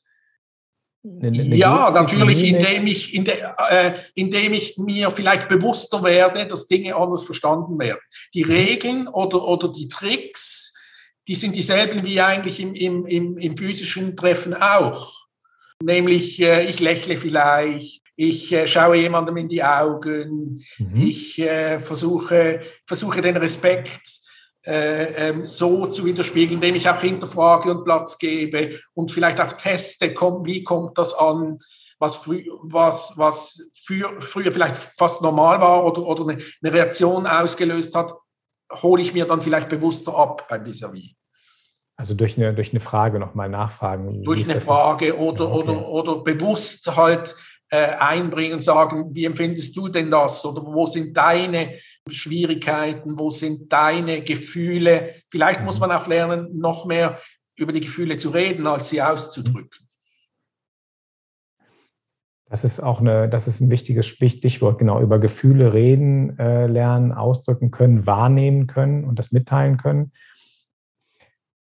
Eine, 1.04 1.28
eine 1.28 1.56
ja, 1.56 1.92
natürlich, 1.92 2.44
indem 2.44 2.86
ich, 2.86 3.14
indem, 3.14 3.36
äh, 3.70 3.94
indem 4.16 4.54
ich 4.54 4.78
mir 4.78 5.10
vielleicht 5.12 5.48
bewusster 5.48 6.04
werde, 6.04 6.46
dass 6.46 6.68
Dinge 6.68 6.96
anders 6.96 7.24
verstanden 7.24 7.80
werden. 7.80 8.02
Die 8.34 8.44
mhm. 8.44 8.52
Regeln 8.52 9.08
oder, 9.08 9.44
oder 9.44 9.72
die 9.72 9.88
Tricks, 9.88 10.76
die 11.28 11.36
sind 11.36 11.56
dieselben 11.56 12.04
wie 12.04 12.20
eigentlich 12.20 12.60
im, 12.60 12.74
im, 12.76 13.06
im, 13.06 13.38
im 13.38 13.58
physischen 13.58 14.18
Treffen 14.18 14.54
auch. 14.54 15.28
Nämlich, 15.82 16.42
äh, 16.42 16.66
ich 16.66 16.82
lächle 16.82 17.16
vielleicht, 17.16 18.04
ich 18.18 18.52
äh, 18.52 18.68
schaue 18.68 18.98
jemandem 18.98 19.38
in 19.38 19.48
die 19.48 19.64
Augen, 19.64 20.62
mhm. 20.78 21.02
ich 21.02 21.40
äh, 21.40 21.80
versuche, 21.80 22.60
versuche 22.86 23.22
den 23.22 23.38
Respekt 23.38 24.02
ähm, 24.02 24.19
so 25.44 25.88
zu 25.88 26.06
widerspiegeln, 26.06 26.62
indem 26.62 26.76
ich 26.76 26.90
auch 26.90 27.02
hinterfrage 27.02 27.72
und 27.72 27.84
Platz 27.84 28.18
gebe 28.18 28.72
und 28.94 29.12
vielleicht 29.12 29.42
auch 29.42 29.54
teste, 29.54 30.14
komm, 30.14 30.46
wie 30.46 30.64
kommt 30.64 30.98
das 30.98 31.14
an, 31.14 31.60
was, 32.00 32.28
was, 32.28 33.14
was 33.18 33.72
für, 33.74 34.22
früher 34.22 34.52
vielleicht 34.52 34.78
fast 34.78 35.22
normal 35.22 35.60
war 35.60 35.86
oder, 35.86 36.04
oder 36.04 36.24
eine, 36.24 36.44
eine 36.64 36.74
Reaktion 36.74 37.28
ausgelöst 37.28 37.94
hat, 37.96 38.14
hole 38.82 39.02
ich 39.02 39.14
mir 39.14 39.26
dann 39.26 39.42
vielleicht 39.42 39.70
bewusster 39.70 40.16
ab 40.16 40.48
beim 40.48 40.64
Vis-à-vis. 40.66 41.16
Also 41.98 42.14
durch 42.14 42.38
eine, 42.38 42.54
durch 42.54 42.72
eine 42.72 42.80
Frage 42.80 43.20
nochmal 43.20 43.50
nachfragen. 43.50 44.24
Durch 44.24 44.50
eine 44.50 44.62
Frage 44.62 45.18
oder, 45.18 45.52
okay. 45.52 45.70
oder, 45.70 45.88
oder 45.90 46.16
bewusst 46.24 46.96
halt 46.96 47.32
äh, 47.32 47.34
einbringen 47.78 48.54
und 48.54 48.64
sagen, 48.64 49.14
wie 49.14 49.26
empfindest 49.26 49.76
du 49.78 49.88
denn 49.88 50.10
das? 50.10 50.44
Oder 50.46 50.66
wo 50.66 50.86
sind 50.86 51.16
deine 51.16 51.74
Schwierigkeiten? 52.10 53.18
Wo 53.18 53.32
sind 53.32 53.72
deine 53.72 54.22
Gefühle? 54.22 55.16
Vielleicht 55.30 55.64
muss 55.64 55.80
mhm. 55.80 55.88
man 55.88 55.98
auch 55.98 56.08
lernen, 56.08 56.58
noch 56.58 56.86
mehr 56.86 57.20
über 57.56 57.74
die 57.74 57.82
Gefühle 57.82 58.18
zu 58.18 58.30
reden, 58.30 58.66
als 58.68 58.90
sie 58.90 59.02
auszudrücken. 59.02 59.90
Das 62.50 62.64
ist 62.64 62.82
auch 62.82 63.00
eine, 63.00 63.30
das 63.30 63.48
ist 63.48 63.62
ein 63.62 63.70
wichtiges 63.70 64.08
Stichwort, 64.08 64.80
genau, 64.80 65.00
über 65.02 65.20
Gefühle 65.20 65.72
reden, 65.72 66.38
äh, 66.40 66.66
lernen, 66.66 67.12
ausdrücken 67.12 67.70
können, 67.70 68.08
wahrnehmen 68.08 68.66
können 68.66 69.04
und 69.04 69.20
das 69.20 69.32
mitteilen 69.32 69.78
können. 69.78 70.12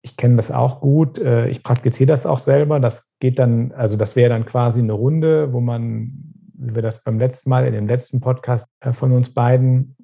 Ich 0.01 0.17
kenne 0.17 0.37
das 0.37 0.51
auch 0.51 0.81
gut, 0.81 1.17
äh, 1.17 1.49
ich 1.49 1.63
praktiziere 1.63 2.07
das 2.07 2.25
auch 2.25 2.39
selber. 2.39 2.79
Das 2.79 3.09
geht 3.19 3.39
dann, 3.39 3.71
also 3.73 3.97
das 3.97 4.15
wäre 4.15 4.29
dann 4.29 4.45
quasi 4.45 4.79
eine 4.79 4.93
Runde, 4.93 5.51
wo 5.51 5.59
man, 5.59 6.33
wie 6.53 6.75
wir 6.75 6.81
das 6.81 7.03
beim 7.03 7.19
letzten 7.19 7.49
Mal 7.49 7.67
in 7.67 7.73
dem 7.73 7.87
letzten 7.87 8.21
Podcast 8.21 8.69
äh, 8.79 8.93
von 8.93 9.11
uns 9.11 9.33
beiden, 9.33 9.97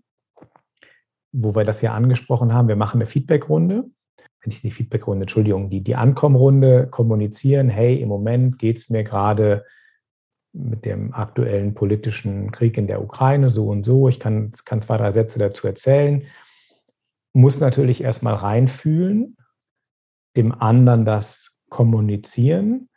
wo 1.31 1.55
wir 1.55 1.65
das 1.65 1.81
ja 1.81 1.93
angesprochen 1.93 2.53
haben, 2.53 2.67
wir 2.67 2.75
machen 2.75 2.97
eine 2.97 3.05
Feedback-Runde 3.05 3.85
nicht 4.47 4.63
die 4.63 4.71
Feedback-Runde, 4.71 5.23
Entschuldigung, 5.23 5.69
die, 5.69 5.81
die 5.81 5.95
Ankommenrunde 5.95 6.87
kommunizieren, 6.87 7.69
hey, 7.69 7.95
im 8.01 8.09
Moment 8.09 8.59
geht 8.59 8.77
es 8.77 8.89
mir 8.89 9.03
gerade 9.03 9.65
mit 10.53 10.85
dem 10.85 11.13
aktuellen 11.13 11.73
politischen 11.73 12.51
Krieg 12.51 12.77
in 12.77 12.87
der 12.87 13.01
Ukraine 13.03 13.49
so 13.49 13.67
und 13.67 13.85
so. 13.85 14.07
Ich 14.07 14.19
kann, 14.19 14.51
kann 14.63 14.81
zwei, 14.81 14.97
drei 14.97 15.11
Sätze 15.11 15.37
dazu 15.37 15.67
erzählen. 15.67 16.23
Muss 17.33 17.59
natürlich 17.59 18.01
erstmal 18.01 18.35
reinfühlen, 18.35 19.35
dem 20.35 20.51
anderen 20.53 21.05
das 21.05 21.57
kommunizieren. 21.69 22.89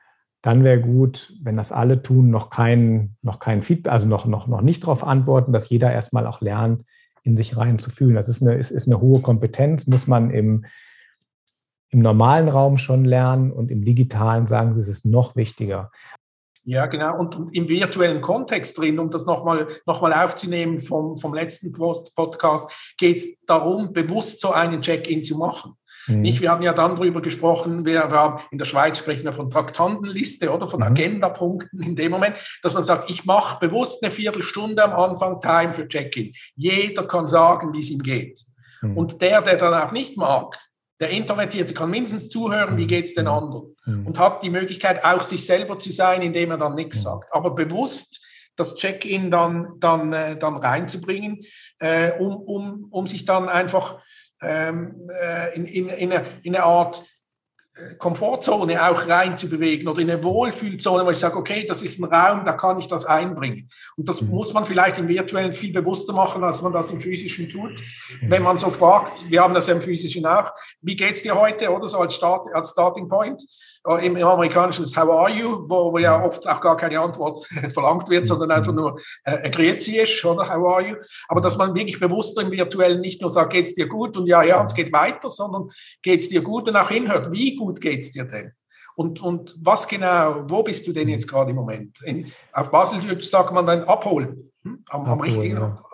Dann 0.43 0.63
wäre 0.65 0.81
gut, 0.81 1.35
wenn 1.43 1.57
das 1.57 1.73
alle 1.73 2.03
tun, 2.03 2.31
noch 2.31 2.51
kein, 2.51 3.17
noch 3.23 3.39
kein 3.39 3.63
Feedback, 3.63 3.93
also 3.93 4.07
noch, 4.07 4.27
noch, 4.27 4.47
noch 4.47 4.63
nicht 4.63 4.85
darauf 4.85 5.03
antworten, 5.03 5.53
dass 5.53 5.69
jeder 5.69 5.93
erstmal 5.93 6.27
auch 6.27 6.41
lernt, 6.41 6.85
in 7.23 7.37
sich 7.37 7.57
reinzufühlen. 7.57 8.15
Das 8.15 8.29
ist 8.29 8.43
eine, 8.43 8.55
ist, 8.55 8.71
ist 8.71 8.87
eine 8.87 9.01
hohe 9.01 9.21
Kompetenz, 9.21 9.87
muss 9.87 10.07
man 10.07 10.31
im, 10.31 10.65
im 11.91 12.01
normalen 12.01 12.49
Raum 12.49 12.79
schon 12.79 13.05
lernen 13.05 13.51
und 13.53 13.71
im 13.71 13.85
digitalen 13.85 14.47
sagen 14.47 14.75
sie, 14.75 14.81
es 14.81 14.89
ist 14.89 15.05
noch 15.05 15.35
wichtiger. 15.37 15.91
Ja, 16.65 16.85
genau. 16.85 17.19
Und 17.19 17.49
im 17.53 17.67
virtuellen 17.69 18.21
Kontext 18.21 18.77
drin, 18.77 18.99
um 18.99 19.11
das 19.11 19.25
nochmal 19.25 19.69
noch 19.87 20.03
mal 20.03 20.13
aufzunehmen 20.13 20.81
vom, 20.81 21.17
vom 21.17 21.33
letzten 21.33 21.73
Podcast, 21.73 22.71
geht 22.99 23.17
es 23.17 23.41
darum, 23.47 23.95
bewusst 23.95 24.43
so 24.43 24.53
einen 24.53 24.83
Check-in 24.83 25.25
zu 25.25 25.39
machen. 25.39 25.78
Mhm. 26.09 26.21
Nicht, 26.23 26.41
wir 26.41 26.51
haben 26.51 26.63
ja 26.63 26.73
dann 26.73 26.97
darüber 26.97 27.21
gesprochen, 27.21 27.85
wir 27.85 28.09
haben 28.09 28.43
in 28.51 28.59
der 28.59 28.65
Schweiz 28.65 28.99
sprechen 28.99 29.25
wir 29.25 29.33
von 29.33 29.51
Traktandenliste 29.51 30.51
oder 30.51 30.69
von 30.69 30.81
mhm. 30.81 30.87
Agendapunkten 30.87 31.83
in 31.83 31.97
dem 31.97 32.11
Moment, 32.11 32.37
dass 32.63 32.75
man 32.75 32.83
sagt, 32.83 33.11
ich 33.11 33.25
mache 33.25 33.59
bewusst 33.67 34.03
eine 34.03 34.11
Viertelstunde 34.11 34.83
am 34.83 34.93
Anfang 34.93 35.41
Time 35.41 35.73
für 35.73 35.87
Check-in. 35.87 36.33
Jeder 36.57 37.07
kann 37.07 37.29
sagen, 37.29 37.73
wie 37.73 37.81
es 37.81 37.91
ihm 37.91 38.03
geht. 38.03 38.45
Mhm. 38.83 38.97
Und 38.97 39.23
der, 39.23 39.43
der 39.43 39.57
dann 39.57 39.75
auch 39.75 39.93
nicht 39.93 40.17
mag, 40.17 40.57
der 41.01 41.11
Introvertierte 41.11 41.75
kann 41.75 41.91
mindestens 41.91 42.29
zuhören, 42.29 42.77
wie 42.77 42.87
geht 42.87 43.05
es 43.05 43.15
den 43.15 43.29
anderen 43.29 43.77
mhm. 43.87 44.07
und 44.07 44.19
hat 44.19 44.43
die 44.43 44.51
Möglichkeit, 44.51 45.05
auch 45.05 45.21
sich 45.21 45.47
selber 45.47 45.79
zu 45.79 45.93
sein, 45.93 46.23
indem 46.23 46.51
er 46.51 46.59
dann 46.59 46.75
nichts 46.75 46.99
mhm. 46.99 47.03
sagt. 47.03 47.33
Aber 47.33 47.55
bewusst 47.55 48.25
das 48.57 48.75
Check-in 48.75 49.31
dann, 49.31 49.75
dann, 49.79 50.13
äh, 50.13 50.37
dann 50.37 50.57
reinzubringen, 50.57 51.41
äh, 51.79 52.13
um, 52.19 52.37
um, 52.37 52.89
um 52.91 53.07
sich 53.07 53.25
dann 53.25 53.49
einfach 53.49 54.01
ähm, 54.41 55.11
äh, 55.21 55.55
in, 55.57 55.67
in, 55.67 55.89
in, 55.89 56.13
eine, 56.13 56.25
in 56.43 56.55
eine 56.55 56.65
Art 56.65 57.03
Komfortzone 57.99 58.89
auch 58.89 59.07
rein 59.07 59.37
zu 59.37 59.49
bewegen 59.49 59.87
oder 59.87 60.01
in 60.01 60.11
eine 60.11 60.23
Wohlfühlzone, 60.23 61.07
wo 61.07 61.11
ich 61.11 61.19
sage, 61.19 61.37
okay, 61.37 61.65
das 61.67 61.83
ist 61.83 62.01
ein 62.01 62.05
Raum, 62.05 62.45
da 62.45 62.53
kann 62.53 62.79
ich 62.81 62.89
das 62.89 63.05
einbringen. 63.05 63.69
Und 63.97 64.09
das 64.09 64.21
mhm. 64.21 64.31
muss 64.31 64.53
man 64.53 64.65
vielleicht 64.65 64.99
im 64.99 65.07
virtuellen 65.07 65.53
viel 65.53 65.73
bewusster 65.73 66.13
machen, 66.13 66.43
als 66.43 66.61
man 66.61 66.73
das 66.73 66.91
im 66.91 67.01
physischen 67.01 67.49
tut. 67.49 67.81
Mhm. 68.21 68.31
Wenn 68.31 68.43
man 68.43 68.59
so 68.59 68.71
fragt, 68.71 69.31
wir 69.31 69.43
haben 69.43 69.55
das 69.55 69.69
ja 69.69 69.75
im 69.75 69.83
physischen 69.83 70.27
auch, 70.27 70.51
wie 70.81 70.97
geht's 70.97 71.23
dir 71.23 71.39
heute 71.39 71.71
oder 71.71 71.87
so 71.87 71.99
als, 71.99 72.15
Start, 72.15 72.49
als 72.53 72.71
Starting 72.71 73.09
Point? 73.09 73.43
Äh, 73.87 74.07
im, 74.07 74.17
amerikanischen 74.17 74.85
ist 74.85 74.97
How 74.97 75.11
are 75.11 75.31
you, 75.31 75.65
wo, 75.69 75.93
wo, 75.93 75.99
ja 75.99 76.23
oft 76.23 76.49
auch 76.49 76.61
gar 76.61 76.77
keine 76.77 77.01
Antwort 77.01 77.47
verlangt 77.73 78.09
wird, 78.09 78.27
sondern 78.27 78.51
einfach 78.51 78.73
nur 78.73 79.01
äh, 79.25 79.49
Grüezi 79.51 79.97
ist, 79.99 80.25
oder 80.25 80.43
How 80.49 80.73
are 80.73 80.89
you? 80.89 80.97
Aber 81.29 81.41
dass 81.41 81.57
man 81.57 81.75
wirklich 81.75 82.01
bewusster 82.01 82.43
im 82.43 82.51
Virtuellen 82.51 83.01
nicht 83.01 83.21
nur 83.21 83.31
sagt, 83.31 83.53
geht's 83.53 83.75
dir 83.75 83.89
gut 83.89 84.17
und 84.17 84.27
ja, 84.27 84.43
ja, 84.43 84.65
es 84.65 84.75
geht 84.75 84.93
weiter, 84.93 85.31
sondern 85.31 85.69
geht's 86.03 86.29
dir 86.29 86.43
gut 86.43 86.69
und 86.69 86.77
auch 86.77 86.89
hinhört, 86.89 87.33
wie 87.33 87.57
gut 87.57 87.81
geht's 87.81 88.13
dir 88.13 88.25
denn? 88.25 88.53
Und, 88.95 89.23
und 89.23 89.55
was 89.63 89.87
genau, 89.87 90.45
wo 90.49 90.65
bist 90.65 90.87
du 90.89 90.93
denn 90.93 91.09
jetzt 91.09 91.29
gerade 91.29 91.51
im 91.51 91.57
Moment? 91.57 92.03
In, 92.03 92.27
auf 92.53 92.73
Baseldeutsch 92.73 93.29
sagt 93.29 93.53
man 93.53 93.65
dann 93.65 93.85
abholen. 93.85 94.51
Hm? 94.65 94.85
Am, 94.89 95.07
am 95.07 95.21
richtigen 95.21 95.57
ja. 95.57 95.85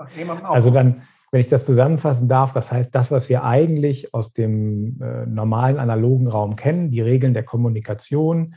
Also 0.45 0.71
dann 0.71 1.07
wenn 1.35 1.41
ich 1.41 1.49
das 1.49 1.67
zusammenfassen 1.67 2.29
darf, 2.29 2.53
das 2.53 2.71
heißt, 2.71 2.95
das, 2.95 3.11
was 3.11 3.29
wir 3.29 3.43
eigentlich 3.43 4.15
aus 4.15 4.35
dem 4.35 5.03
äh, 5.03 5.27
normalen 5.27 5.79
analogen 5.81 6.29
Raum 6.29 6.55
kennen, 6.55 6.93
die 6.93 7.01
Regeln 7.01 7.35
der 7.35 7.43
Kommunikation, 7.43 8.55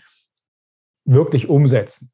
wirklich 1.03 1.49
umsetzen. 1.49 2.11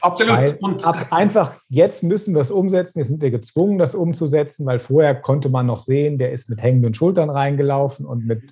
Absolut. 0.00 0.60
Und 0.60 0.84
ab, 0.84 1.06
einfach, 1.10 1.60
jetzt 1.68 2.02
müssen 2.02 2.34
wir 2.34 2.40
es 2.40 2.50
umsetzen, 2.50 2.98
jetzt 2.98 3.06
sind 3.06 3.22
wir 3.22 3.30
gezwungen, 3.30 3.78
das 3.78 3.94
umzusetzen, 3.94 4.66
weil 4.66 4.80
vorher 4.80 5.14
konnte 5.14 5.50
man 5.50 5.66
noch 5.66 5.78
sehen, 5.78 6.18
der 6.18 6.32
ist 6.32 6.50
mit 6.50 6.60
hängenden 6.60 6.92
Schultern 6.92 7.30
reingelaufen 7.30 8.06
und 8.06 8.26
mit 8.26 8.42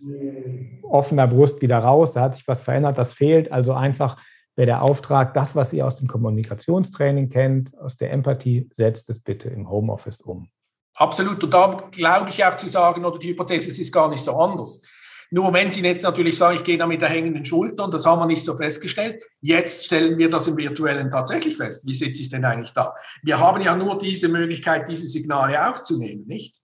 offener 0.84 1.26
Brust 1.26 1.60
wieder 1.62 1.80
raus, 1.80 2.12
da 2.12 2.20
hat 2.20 2.36
sich 2.36 2.46
was 2.46 2.62
verändert, 2.62 2.96
das 2.96 3.12
fehlt. 3.12 3.50
Also 3.50 3.72
einfach 3.72 4.22
wäre 4.54 4.66
der 4.66 4.82
Auftrag, 4.82 5.34
das, 5.34 5.56
was 5.56 5.72
ihr 5.72 5.84
aus 5.84 5.96
dem 5.96 6.06
Kommunikationstraining 6.06 7.28
kennt, 7.28 7.76
aus 7.76 7.96
der 7.96 8.12
Empathie, 8.12 8.70
setzt 8.72 9.10
es 9.10 9.18
bitte 9.18 9.48
im 9.48 9.68
Homeoffice 9.68 10.20
um. 10.20 10.48
Absolut. 10.94 11.42
Und 11.42 11.52
da 11.52 11.88
glaube 11.90 12.30
ich 12.30 12.44
auch 12.44 12.56
zu 12.56 12.68
sagen, 12.68 13.04
oder 13.04 13.18
die 13.18 13.30
Hypothese 13.30 13.80
ist 13.80 13.92
gar 13.92 14.08
nicht 14.08 14.22
so 14.22 14.36
anders. 14.36 14.82
Nur 15.30 15.52
wenn 15.52 15.70
Sie 15.70 15.80
jetzt 15.80 16.04
natürlich 16.04 16.38
sagen, 16.38 16.58
ich 16.58 16.64
gehe 16.64 16.78
da 16.78 16.86
mit 16.86 17.00
der 17.00 17.08
hängenden 17.08 17.44
Schulter 17.44 17.84
und 17.84 17.94
das 17.94 18.06
haben 18.06 18.20
wir 18.20 18.26
nicht 18.26 18.44
so 18.44 18.54
festgestellt, 18.54 19.24
jetzt 19.40 19.86
stellen 19.86 20.16
wir 20.16 20.30
das 20.30 20.46
im 20.46 20.56
Virtuellen 20.56 21.10
tatsächlich 21.10 21.56
fest. 21.56 21.86
Wie 21.86 21.94
sitze 21.94 22.22
ich 22.22 22.30
denn 22.30 22.44
eigentlich 22.44 22.72
da? 22.72 22.94
Wir 23.22 23.40
haben 23.40 23.60
ja 23.60 23.74
nur 23.74 23.98
diese 23.98 24.28
Möglichkeit, 24.28 24.88
diese 24.88 25.08
Signale 25.08 25.68
aufzunehmen, 25.68 26.24
nicht? 26.26 26.58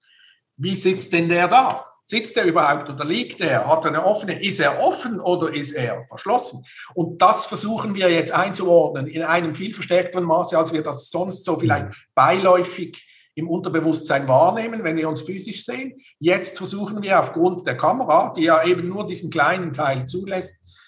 Wie 0.56 0.76
sitzt 0.76 1.12
denn 1.12 1.28
der 1.28 1.48
da? 1.48 1.84
Sitzt 2.04 2.36
er 2.36 2.44
überhaupt 2.44 2.90
oder 2.90 3.04
liegt 3.04 3.40
er? 3.40 3.66
Hat 3.66 3.84
er 3.84 3.92
eine 3.92 4.04
offene? 4.04 4.40
Ist 4.40 4.60
er 4.60 4.80
offen 4.80 5.20
oder 5.20 5.52
ist 5.52 5.72
er 5.72 6.04
verschlossen? 6.04 6.64
Und 6.94 7.20
das 7.22 7.46
versuchen 7.46 7.94
wir 7.94 8.10
jetzt 8.10 8.30
einzuordnen 8.32 9.06
in 9.06 9.22
einem 9.22 9.54
viel 9.54 9.72
verstärkteren 9.72 10.26
Maße, 10.26 10.56
als 10.58 10.72
wir 10.72 10.82
das 10.82 11.10
sonst 11.10 11.44
so 11.44 11.56
vielleicht 11.56 11.88
beiläufig 12.14 13.04
im 13.40 13.48
Unterbewusstsein 13.48 14.28
wahrnehmen, 14.28 14.84
wenn 14.84 14.96
wir 14.96 15.08
uns 15.08 15.22
physisch 15.22 15.64
sehen. 15.64 15.94
Jetzt 16.18 16.58
versuchen 16.58 17.02
wir 17.02 17.18
aufgrund 17.18 17.66
der 17.66 17.76
Kamera, 17.76 18.32
die 18.36 18.44
ja 18.44 18.64
eben 18.64 18.88
nur 18.88 19.06
diesen 19.06 19.30
kleinen 19.30 19.72
Teil 19.72 20.04
zulässt, 20.04 20.78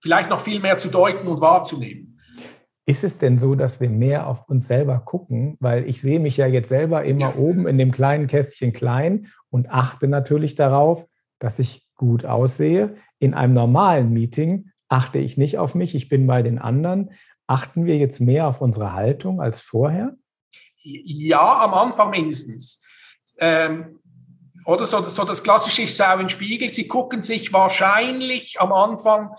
vielleicht 0.00 0.30
noch 0.30 0.40
viel 0.40 0.60
mehr 0.60 0.78
zu 0.78 0.88
deuten 0.88 1.26
und 1.26 1.40
wahrzunehmen. 1.40 2.20
Ist 2.84 3.04
es 3.04 3.18
denn 3.18 3.38
so, 3.38 3.54
dass 3.54 3.80
wir 3.80 3.90
mehr 3.90 4.26
auf 4.26 4.48
uns 4.48 4.66
selber 4.66 4.98
gucken? 4.98 5.56
Weil 5.60 5.88
ich 5.88 6.00
sehe 6.00 6.18
mich 6.18 6.36
ja 6.36 6.46
jetzt 6.46 6.68
selber 6.68 7.04
immer 7.04 7.30
ja. 7.30 7.36
oben 7.36 7.68
in 7.68 7.78
dem 7.78 7.92
kleinen 7.92 8.26
Kästchen 8.26 8.72
klein 8.72 9.28
und 9.50 9.70
achte 9.70 10.08
natürlich 10.08 10.56
darauf, 10.56 11.06
dass 11.38 11.58
ich 11.58 11.86
gut 11.94 12.24
aussehe. 12.24 12.96
In 13.20 13.34
einem 13.34 13.54
normalen 13.54 14.12
Meeting 14.12 14.70
achte 14.88 15.18
ich 15.18 15.36
nicht 15.36 15.58
auf 15.58 15.74
mich, 15.74 15.94
ich 15.94 16.08
bin 16.08 16.26
bei 16.26 16.42
den 16.42 16.58
anderen. 16.58 17.10
Achten 17.46 17.84
wir 17.84 17.98
jetzt 17.98 18.20
mehr 18.20 18.48
auf 18.48 18.60
unsere 18.60 18.94
Haltung 18.94 19.40
als 19.40 19.60
vorher? 19.60 20.16
Ja, 20.82 21.62
am 21.62 21.74
Anfang 21.74 22.10
mindestens. 22.10 22.82
Ähm, 23.38 24.00
oder 24.64 24.84
so, 24.84 25.08
so 25.08 25.24
das 25.24 25.42
klassische 25.42 25.82
Ich 25.82 25.94
schaue 25.94 26.14
in 26.14 26.18
den 26.20 26.28
Spiegel. 26.28 26.70
Sie 26.70 26.88
gucken 26.88 27.22
sich 27.22 27.52
wahrscheinlich 27.52 28.60
am 28.60 28.72
Anfang, 28.72 29.30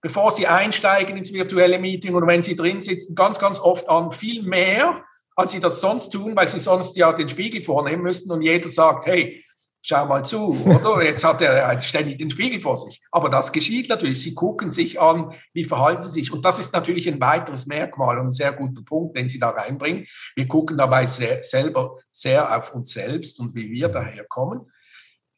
bevor 0.00 0.32
Sie 0.32 0.46
einsteigen 0.46 1.16
ins 1.16 1.32
virtuelle 1.32 1.78
Meeting 1.78 2.14
oder 2.14 2.26
wenn 2.26 2.42
Sie 2.42 2.56
drin 2.56 2.80
sitzen, 2.80 3.14
ganz, 3.14 3.38
ganz 3.38 3.60
oft 3.60 3.88
an, 3.88 4.10
viel 4.10 4.42
mehr, 4.42 5.04
als 5.36 5.52
Sie 5.52 5.60
das 5.60 5.80
sonst 5.80 6.10
tun, 6.10 6.34
weil 6.34 6.48
Sie 6.48 6.60
sonst 6.60 6.96
ja 6.96 7.12
den 7.12 7.28
Spiegel 7.28 7.62
vornehmen 7.62 8.02
müssten 8.02 8.32
und 8.32 8.42
jeder 8.42 8.68
sagt, 8.68 9.06
hey, 9.06 9.44
schau 9.82 10.06
mal 10.06 10.24
zu, 10.24 10.56
oder? 10.64 11.02
Jetzt 11.04 11.24
hat 11.24 11.42
er 11.42 11.78
ständig 11.80 12.18
den 12.18 12.30
Spiegel 12.30 12.60
vor 12.60 12.78
sich. 12.78 13.00
Aber 13.10 13.28
das 13.28 13.52
geschieht 13.52 13.88
natürlich. 13.88 14.22
Sie 14.22 14.34
gucken 14.34 14.72
sich 14.72 15.00
an, 15.00 15.34
wie 15.52 15.64
verhalten 15.64 16.04
sie 16.04 16.20
sich. 16.20 16.32
Und 16.32 16.44
das 16.44 16.58
ist 16.58 16.72
natürlich 16.72 17.08
ein 17.08 17.20
weiteres 17.20 17.66
Merkmal 17.66 18.18
und 18.18 18.26
ein 18.28 18.32
sehr 18.32 18.52
guter 18.52 18.82
Punkt, 18.82 19.16
den 19.16 19.28
Sie 19.28 19.38
da 19.38 19.50
reinbringen. 19.50 20.06
Wir 20.36 20.46
gucken 20.46 20.78
dabei 20.78 21.06
sehr, 21.06 21.42
selber 21.42 21.98
sehr 22.10 22.56
auf 22.56 22.72
uns 22.72 22.92
selbst 22.92 23.40
und 23.40 23.54
wie 23.54 23.70
wir 23.70 23.88
daherkommen. 23.88 24.70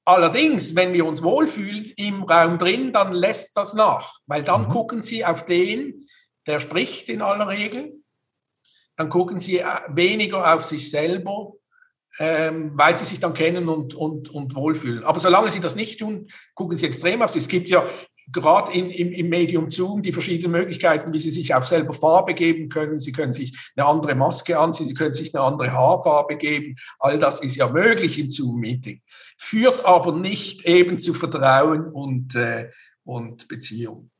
Allerdings, 0.06 0.76
wenn 0.76 0.92
wir 0.92 1.06
uns 1.06 1.22
wohlfühlen 1.22 1.90
im 1.96 2.24
Raum 2.24 2.58
drin, 2.58 2.92
dann 2.92 3.14
lässt 3.14 3.56
das 3.56 3.72
nach, 3.72 4.18
weil 4.26 4.42
dann 4.42 4.64
mhm. 4.66 4.68
gucken 4.68 5.02
Sie 5.02 5.24
auf 5.24 5.46
den, 5.46 6.06
der 6.46 6.60
spricht 6.60 7.08
in 7.08 7.22
aller 7.22 7.48
Regel. 7.48 7.94
Dann 8.96 9.08
gucken 9.08 9.40
Sie 9.40 9.60
äh, 9.60 9.66
weniger 9.88 10.54
auf 10.54 10.62
sich 10.64 10.90
selber, 10.90 11.52
ähm, 12.18 12.72
weil 12.74 12.96
Sie 12.96 13.04
sich 13.04 13.20
dann 13.20 13.34
kennen 13.34 13.68
und, 13.68 13.94
und, 13.94 14.28
und 14.30 14.54
wohlfühlen. 14.54 15.04
Aber 15.04 15.20
solange 15.20 15.50
Sie 15.50 15.60
das 15.60 15.76
nicht 15.76 16.00
tun, 16.00 16.28
gucken 16.54 16.76
Sie 16.76 16.86
extrem 16.86 17.22
auf 17.22 17.30
sich. 17.30 17.42
Es 17.42 17.48
gibt 17.48 17.68
ja 17.68 17.86
gerade 18.30 18.72
in, 18.72 18.90
im, 18.90 19.12
im 19.12 19.28
Medium 19.28 19.70
Zoom 19.70 20.02
die 20.02 20.12
verschiedenen 20.12 20.52
Möglichkeiten, 20.52 21.12
wie 21.12 21.18
Sie 21.18 21.30
sich 21.30 21.54
auch 21.54 21.64
selber 21.64 21.92
Farbe 21.92 22.34
geben 22.34 22.68
können. 22.68 22.98
Sie 22.98 23.12
können 23.12 23.32
sich 23.32 23.56
eine 23.76 23.86
andere 23.86 24.14
Maske 24.14 24.58
anziehen, 24.58 24.88
Sie 24.88 24.94
können 24.94 25.14
sich 25.14 25.34
eine 25.34 25.44
andere 25.44 25.72
Haarfarbe 25.72 26.36
geben. 26.36 26.76
All 26.98 27.18
das 27.18 27.40
ist 27.40 27.56
ja 27.56 27.68
möglich 27.68 28.18
im 28.18 28.30
Zoom-Meeting, 28.30 29.02
führt 29.36 29.84
aber 29.84 30.12
nicht 30.12 30.64
eben 30.64 30.98
zu 30.98 31.14
Vertrauen 31.14 31.86
und, 31.86 32.34
äh, 32.34 32.70
und 33.04 33.48
Beziehung. 33.48 34.10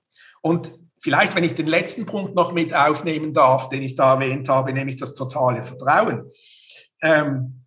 Und 0.43 0.73
vielleicht, 0.99 1.35
wenn 1.35 1.45
ich 1.45 1.55
den 1.55 1.67
letzten 1.67 2.07
Punkt 2.07 2.35
noch 2.35 2.53
mit 2.53 2.75
aufnehmen 2.75 3.33
darf, 3.33 3.69
den 3.69 3.83
ich 3.83 3.95
da 3.95 4.15
erwähnt 4.15 4.49
habe, 4.49 4.73
nämlich 4.73 4.97
das 4.97 5.15
totale 5.15 5.63
Vertrauen. 5.63 6.31
Ähm, 7.01 7.64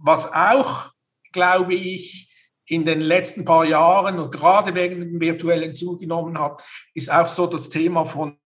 was 0.00 0.32
auch, 0.32 0.90
glaube 1.32 1.74
ich, 1.74 2.28
in 2.66 2.84
den 2.84 3.00
letzten 3.00 3.44
paar 3.44 3.64
Jahren 3.64 4.18
und 4.18 4.30
gerade 4.30 4.74
wegen 4.74 5.00
dem 5.00 5.20
virtuellen 5.20 5.72
zugenommen 5.72 6.38
hat, 6.38 6.62
ist 6.94 7.10
auch 7.10 7.26
so 7.26 7.46
das 7.46 7.70
Thema 7.70 8.04
von 8.04 8.38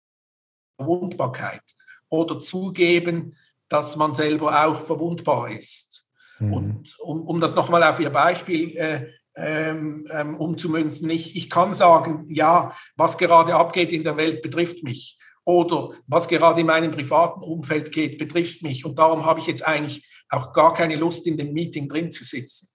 Verwundbarkeit 0.76 1.62
oder 2.08 2.38
zugeben, 2.38 3.36
dass 3.68 3.96
man 3.96 4.14
selber 4.14 4.64
auch 4.64 4.76
verwundbar 4.76 5.50
ist. 5.50 6.08
Mhm. 6.38 6.52
Und 6.52 7.00
um, 7.00 7.22
um 7.22 7.40
das 7.40 7.54
nochmal 7.54 7.82
auf 7.82 7.98
Ihr 7.98 8.10
Beispiel 8.10 8.76
äh, 8.76 9.06
ähm, 9.34 10.06
ähm, 10.10 10.36
umzumünzen, 10.36 11.08
ich, 11.10 11.36
ich 11.36 11.48
kann 11.50 11.74
sagen, 11.74 12.26
ja, 12.28 12.76
was 12.96 13.18
gerade 13.18 13.54
abgeht 13.54 13.90
in 13.92 14.04
der 14.04 14.16
Welt 14.16 14.42
betrifft 14.42 14.84
mich. 14.84 15.18
Oder 15.44 15.90
was 16.06 16.28
gerade 16.28 16.60
in 16.60 16.66
meinem 16.66 16.92
privaten 16.92 17.42
Umfeld 17.42 17.90
geht, 17.90 18.18
betrifft 18.18 18.62
mich. 18.62 18.84
Und 18.84 18.98
darum 18.98 19.26
habe 19.26 19.40
ich 19.40 19.46
jetzt 19.46 19.66
eigentlich 19.66 20.06
auch 20.32 20.52
gar 20.52 20.74
keine 20.74 20.96
Lust, 20.96 21.26
in 21.26 21.36
dem 21.36 21.52
Meeting 21.52 21.88
drin 21.88 22.10
zu 22.10 22.24
sitzen. 22.24 22.68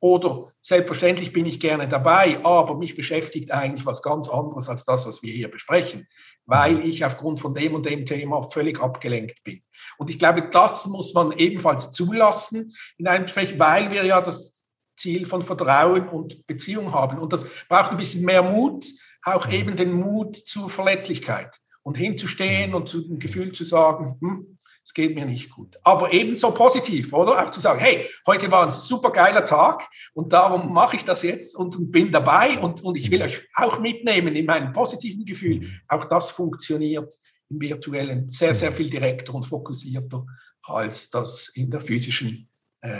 Oder 0.00 0.52
selbstverständlich 0.60 1.32
bin 1.32 1.46
ich 1.46 1.60
gerne 1.60 1.88
dabei, 1.88 2.44
aber 2.44 2.76
mich 2.76 2.96
beschäftigt 2.96 3.52
eigentlich 3.52 3.86
was 3.86 4.02
ganz 4.02 4.28
anderes 4.28 4.68
als 4.68 4.84
das, 4.84 5.06
was 5.06 5.22
wir 5.22 5.32
hier 5.32 5.48
besprechen, 5.48 6.08
weil 6.44 6.80
ich 6.80 7.04
aufgrund 7.04 7.38
von 7.38 7.54
dem 7.54 7.74
und 7.74 7.86
dem 7.86 8.04
Thema 8.04 8.42
völlig 8.42 8.80
abgelenkt 8.80 9.44
bin. 9.44 9.62
Und 9.98 10.10
ich 10.10 10.18
glaube, 10.18 10.48
das 10.50 10.86
muss 10.88 11.14
man 11.14 11.30
ebenfalls 11.30 11.92
zulassen 11.92 12.74
in 12.98 13.06
einem 13.06 13.24
Gespräch, 13.24 13.56
weil 13.60 13.92
wir 13.92 14.04
ja 14.04 14.20
das 14.20 14.66
Ziel 14.96 15.24
von 15.24 15.42
Vertrauen 15.42 16.08
und 16.08 16.46
Beziehung 16.48 16.92
haben. 16.92 17.18
Und 17.18 17.32
das 17.32 17.46
braucht 17.68 17.92
ein 17.92 17.96
bisschen 17.96 18.24
mehr 18.24 18.42
Mut, 18.42 18.84
auch 19.22 19.46
mhm. 19.46 19.52
eben 19.52 19.76
den 19.76 19.92
Mut 19.92 20.36
zur 20.36 20.68
Verletzlichkeit 20.68 21.60
und 21.84 21.96
hinzustehen 21.96 22.74
und 22.74 22.88
zu 22.88 23.06
dem 23.06 23.20
Gefühl 23.20 23.52
zu 23.52 23.62
sagen, 23.62 24.16
hm, 24.20 24.51
es 24.84 24.94
geht 24.94 25.14
mir 25.14 25.24
nicht 25.24 25.50
gut. 25.50 25.78
Aber 25.84 26.12
ebenso 26.12 26.50
positiv, 26.50 27.12
oder? 27.12 27.42
Auch 27.42 27.50
zu 27.50 27.60
sagen, 27.60 27.80
hey, 27.80 28.08
heute 28.26 28.50
war 28.50 28.64
ein 28.64 28.70
super 28.70 29.10
geiler 29.10 29.44
Tag 29.44 29.88
und 30.12 30.32
darum 30.32 30.72
mache 30.72 30.96
ich 30.96 31.04
das 31.04 31.22
jetzt 31.22 31.54
und, 31.54 31.92
bin 31.92 32.10
dabei 32.10 32.58
und, 32.58 32.82
und 32.82 32.98
ich 32.98 33.10
will 33.10 33.22
euch 33.22 33.48
auch 33.54 33.78
mitnehmen 33.78 34.34
in 34.34 34.46
meinem 34.46 34.72
positiven 34.72 35.24
Gefühl. 35.24 35.70
Auch 35.88 36.04
das 36.06 36.30
funktioniert 36.30 37.14
im 37.48 37.60
virtuellen 37.60 38.28
sehr, 38.28 38.54
sehr 38.54 38.72
viel 38.72 38.90
direkter 38.90 39.34
und 39.34 39.44
fokussierter, 39.44 40.26
als 40.62 41.10
das 41.10 41.48
in 41.54 41.70
der 41.70 41.80
physischen, 41.80 42.48
äh, 42.80 42.98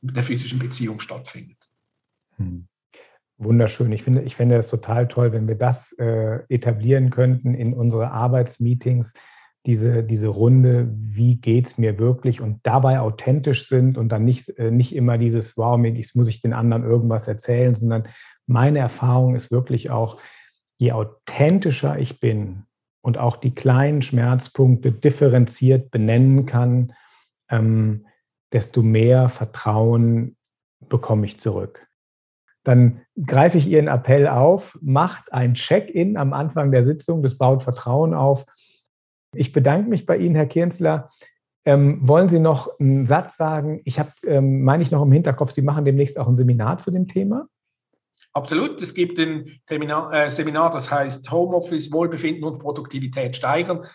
der 0.00 0.22
physischen 0.22 0.58
Beziehung 0.58 0.98
stattfindet. 0.98 1.58
Hm. 2.36 2.66
Wunderschön. 3.36 3.90
Ich 3.92 4.02
finde, 4.02 4.22
ich 4.22 4.36
finde 4.36 4.56
es 4.56 4.68
total 4.68 5.08
toll, 5.08 5.32
wenn 5.32 5.48
wir 5.48 5.54
das 5.54 5.92
äh, 5.92 6.40
etablieren 6.48 7.08
könnten 7.08 7.54
in 7.54 7.72
unsere 7.72 8.10
Arbeitsmeetings, 8.10 9.14
diese, 9.66 10.02
diese 10.02 10.28
Runde, 10.28 10.88
wie 10.92 11.36
geht 11.36 11.66
es 11.66 11.78
mir 11.78 11.98
wirklich 11.98 12.40
und 12.40 12.60
dabei 12.62 13.00
authentisch 13.00 13.68
sind 13.68 13.98
und 13.98 14.08
dann 14.10 14.24
nicht, 14.24 14.48
äh, 14.58 14.70
nicht 14.70 14.94
immer 14.94 15.18
dieses, 15.18 15.56
wow, 15.56 15.78
jetzt 15.84 16.16
muss 16.16 16.28
ich 16.28 16.40
den 16.40 16.54
anderen 16.54 16.84
irgendwas 16.84 17.28
erzählen, 17.28 17.74
sondern 17.74 18.08
meine 18.46 18.78
Erfahrung 18.78 19.34
ist 19.34 19.50
wirklich 19.50 19.90
auch, 19.90 20.18
je 20.78 20.92
authentischer 20.92 21.98
ich 21.98 22.20
bin 22.20 22.64
und 23.02 23.18
auch 23.18 23.36
die 23.36 23.54
kleinen 23.54 24.02
Schmerzpunkte 24.02 24.92
differenziert 24.92 25.90
benennen 25.90 26.46
kann, 26.46 26.94
ähm, 27.50 28.06
desto 28.52 28.82
mehr 28.82 29.28
Vertrauen 29.28 30.36
bekomme 30.88 31.26
ich 31.26 31.38
zurück. 31.38 31.86
Dann 32.64 33.02
greife 33.26 33.58
ich 33.58 33.66
Ihren 33.66 33.88
Appell 33.88 34.26
auf, 34.26 34.78
macht 34.82 35.32
ein 35.32 35.54
Check-in 35.54 36.16
am 36.16 36.32
Anfang 36.32 36.70
der 36.70 36.84
Sitzung, 36.84 37.22
das 37.22 37.38
baut 37.38 37.62
Vertrauen 37.62 38.14
auf 38.14 38.46
ich 39.34 39.52
bedanke 39.52 39.88
mich 39.88 40.06
bei 40.06 40.16
Ihnen, 40.16 40.34
Herr 40.34 40.46
Kienzler. 40.46 41.10
Ähm, 41.64 41.98
wollen 42.06 42.28
Sie 42.28 42.38
noch 42.38 42.78
einen 42.78 43.06
Satz 43.06 43.36
sagen? 43.36 43.82
Ich 43.84 43.98
habe, 43.98 44.12
ähm, 44.26 44.62
meine 44.62 44.82
ich 44.82 44.90
noch 44.90 45.02
im 45.02 45.12
Hinterkopf, 45.12 45.52
Sie 45.52 45.62
machen 45.62 45.84
demnächst 45.84 46.18
auch 46.18 46.26
ein 46.26 46.36
Seminar 46.36 46.78
zu 46.78 46.90
dem 46.90 47.06
Thema. 47.06 47.46
Absolut. 48.32 48.80
Es 48.80 48.94
gibt 48.94 49.18
ein 49.18 49.60
Seminar, 49.68 50.12
äh, 50.12 50.30
Seminar, 50.30 50.70
das 50.70 50.90
heißt 50.90 51.30
Homeoffice, 51.30 51.92
Wohlbefinden 51.92 52.44
und 52.44 52.58
Produktivität 52.60 53.36
steigern. 53.36 53.86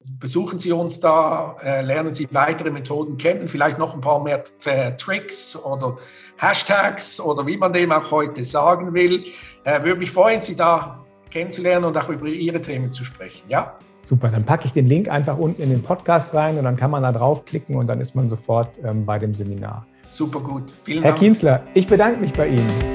Besuchen 0.00 0.58
Sie 0.58 0.70
uns 0.70 1.00
da, 1.00 1.56
äh, 1.62 1.82
lernen 1.82 2.14
Sie 2.14 2.28
weitere 2.30 2.70
Methoden 2.70 3.16
kennen, 3.16 3.48
vielleicht 3.48 3.78
noch 3.78 3.94
ein 3.94 4.00
paar 4.00 4.22
mehr 4.22 4.44
äh, 4.64 4.96
Tricks 4.96 5.56
oder 5.56 5.98
Hashtags 6.36 7.18
oder 7.18 7.46
wie 7.46 7.56
man 7.56 7.72
dem 7.72 7.90
auch 7.90 8.10
heute 8.12 8.44
sagen 8.44 8.94
will. 8.94 9.24
Äh, 9.64 9.82
würde 9.82 9.98
mich 9.98 10.12
freuen, 10.12 10.40
Sie 10.40 10.54
da 10.54 11.04
kennenzulernen 11.30 11.86
und 11.86 11.96
auch 11.96 12.08
über 12.08 12.26
Ihre 12.26 12.60
Themen 12.60 12.92
zu 12.92 13.04
sprechen. 13.04 13.48
Ja? 13.48 13.76
Super, 14.08 14.28
dann 14.28 14.44
packe 14.44 14.64
ich 14.64 14.72
den 14.72 14.86
Link 14.86 15.10
einfach 15.10 15.36
unten 15.36 15.60
in 15.60 15.68
den 15.68 15.82
Podcast 15.82 16.32
rein 16.32 16.56
und 16.56 16.64
dann 16.64 16.76
kann 16.76 16.90
man 16.90 17.02
da 17.02 17.12
draufklicken 17.12 17.76
und 17.76 17.88
dann 17.88 18.00
ist 18.00 18.14
man 18.14 18.30
sofort 18.30 18.78
ähm, 18.82 19.04
bei 19.04 19.18
dem 19.18 19.34
Seminar. 19.34 19.84
Super 20.08 20.40
gut. 20.40 20.70
Vielen 20.70 21.02
Herr 21.02 21.10
Dank. 21.10 21.20
Herr 21.20 21.28
Kienzler, 21.28 21.62
ich 21.74 21.86
bedanke 21.86 22.18
mich 22.18 22.32
bei 22.32 22.48
Ihnen. 22.48 22.87